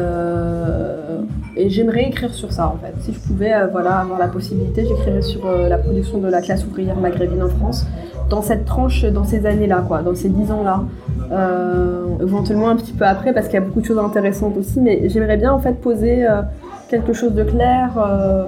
[1.56, 2.94] et j'aimerais écrire sur ça en fait.
[3.00, 6.40] Si je pouvais euh, voilà, avoir la possibilité, j'écrirais sur euh, la production de la
[6.40, 7.86] classe ouvrière maghrébine en France,
[8.30, 10.84] dans cette tranche, dans ces années-là, quoi, dans ces dix ans-là.
[11.30, 14.80] Euh, éventuellement un petit peu après, parce qu'il y a beaucoup de choses intéressantes aussi,
[14.80, 16.42] mais j'aimerais bien en fait poser euh,
[16.88, 18.44] quelque chose de clair euh,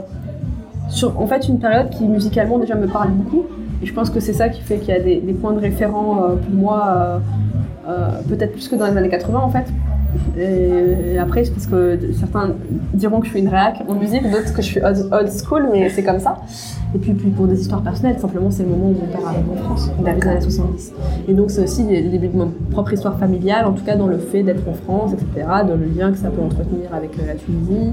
[0.88, 3.44] sur en fait une période qui musicalement déjà me parle beaucoup.
[3.82, 5.60] Et je pense que c'est ça qui fait qu'il y a des, des points de
[5.60, 7.18] référent euh, pour moi, euh,
[7.88, 9.66] euh, peut-être plus que dans les années 80 en fait.
[10.38, 12.50] Et, après, parce que certains
[12.92, 15.88] diront que je suis une réac en musique, d'autres que je suis old, school, mais
[15.90, 16.36] c'est comme ça.
[16.94, 19.56] Et puis, pour des histoires personnelles, simplement c'est le moment où mon père arrive en
[19.56, 20.92] France, début des années 70.
[21.28, 24.06] Et donc c'est aussi le début de ma propre histoire familiale, en tout cas dans
[24.06, 27.26] le fait d'être en France, etc., dans le lien que ça peut entretenir avec euh,
[27.26, 27.92] la Tunisie.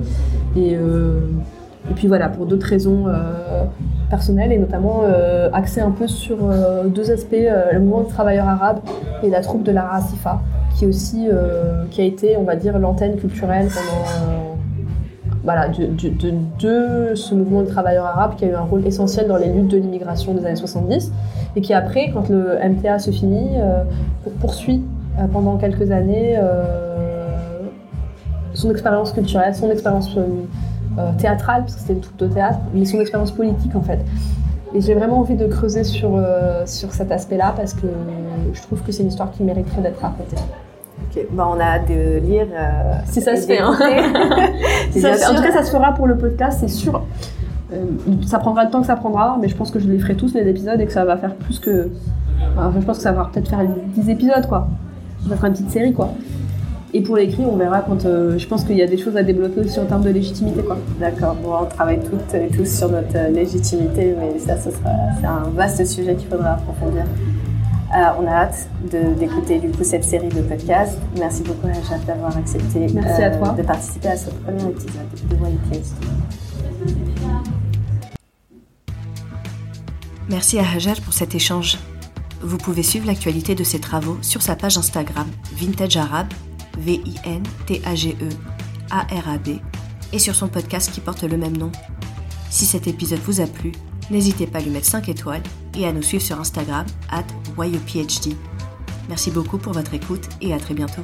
[0.56, 1.22] Et, euh,
[1.90, 3.64] et puis voilà, pour d'autres raisons euh,
[4.10, 6.38] personnelles, et notamment euh, axé un peu sur
[6.86, 7.36] deux aspects,
[7.72, 8.80] le mouvement des travailleurs arabes
[9.24, 10.42] et la troupe de la Rasifa,
[10.76, 14.06] qui, aussi, euh, qui a été, on va dire, l'antenne culturelle pendant...
[14.08, 14.38] euh,
[15.44, 19.52] voilà, de, ce mouvement de travailleurs arabes qui a eu un rôle essentiel dans les
[19.52, 21.12] luttes de l'immigration des années 70
[21.56, 23.84] et qui après, quand le MTA se finit, euh,
[24.40, 24.84] poursuit
[25.34, 26.40] pendant quelques années
[28.54, 30.16] son expérience culturelle, son expérience
[31.18, 34.00] théâtrale, parce que c'était une troupe de théâtre, mais son expérience politique en fait.
[34.74, 36.20] Et j'ai vraiment envie de creuser sur,
[36.66, 37.88] sur cet aspect-là parce que
[38.54, 40.38] je trouve que c'est une histoire qui mériterait d'être racontée.
[40.38, 42.48] Ok, bah, on a hâte de lire.
[43.06, 43.60] si ça se fait.
[43.60, 43.74] Hein.
[43.78, 47.02] en tout cas, ça se fera pour le podcast, c'est sûr.
[47.74, 47.86] Euh,
[48.26, 50.34] ça prendra le temps que ça prendra, mais je pense que je les ferai tous
[50.34, 51.90] les épisodes et que ça va faire plus que.
[52.58, 53.60] Enfin, je pense que ça va peut-être faire
[53.96, 54.68] 10 épisodes, quoi.
[55.30, 56.10] Ça fera une petite série, quoi.
[56.94, 58.06] Et pour l'écrit, on verra quand.
[58.06, 60.62] Euh, je pense qu'il y a des choses à développer aussi en termes de légitimité,
[60.62, 60.78] quoi.
[61.00, 61.36] D'accord.
[61.36, 64.90] Bon, on travaille toutes et tous sur notre euh, légitimité, mais ça, ce sera,
[65.20, 67.04] c'est un vaste sujet qu'il faudra approfondir.
[68.20, 68.68] on a hâte
[69.18, 71.00] d'écouter du coup cette série de podcasts.
[71.18, 73.50] Merci beaucoup Rachel d'avoir accepté Merci à toi.
[73.58, 74.92] de participer à ce premier épisode
[75.30, 76.06] de YPSD.
[80.30, 81.78] Merci à Hajar pour cet échange.
[82.42, 86.34] Vous pouvez suivre l'actualité de ses travaux sur sa page Instagram Vintage Arabe,
[86.78, 88.30] V-I-N-T-A-G-E
[88.92, 89.60] A-R-A-B,
[90.14, 91.72] et sur son podcast qui porte le même nom.
[92.50, 93.72] Si cet épisode vous a plu,
[94.10, 95.44] n'hésitez pas à lui mettre 5 étoiles
[95.78, 97.24] et à nous suivre sur Instagram at
[97.58, 98.36] YOPHD.
[99.08, 101.04] Merci beaucoup pour votre écoute et à très bientôt.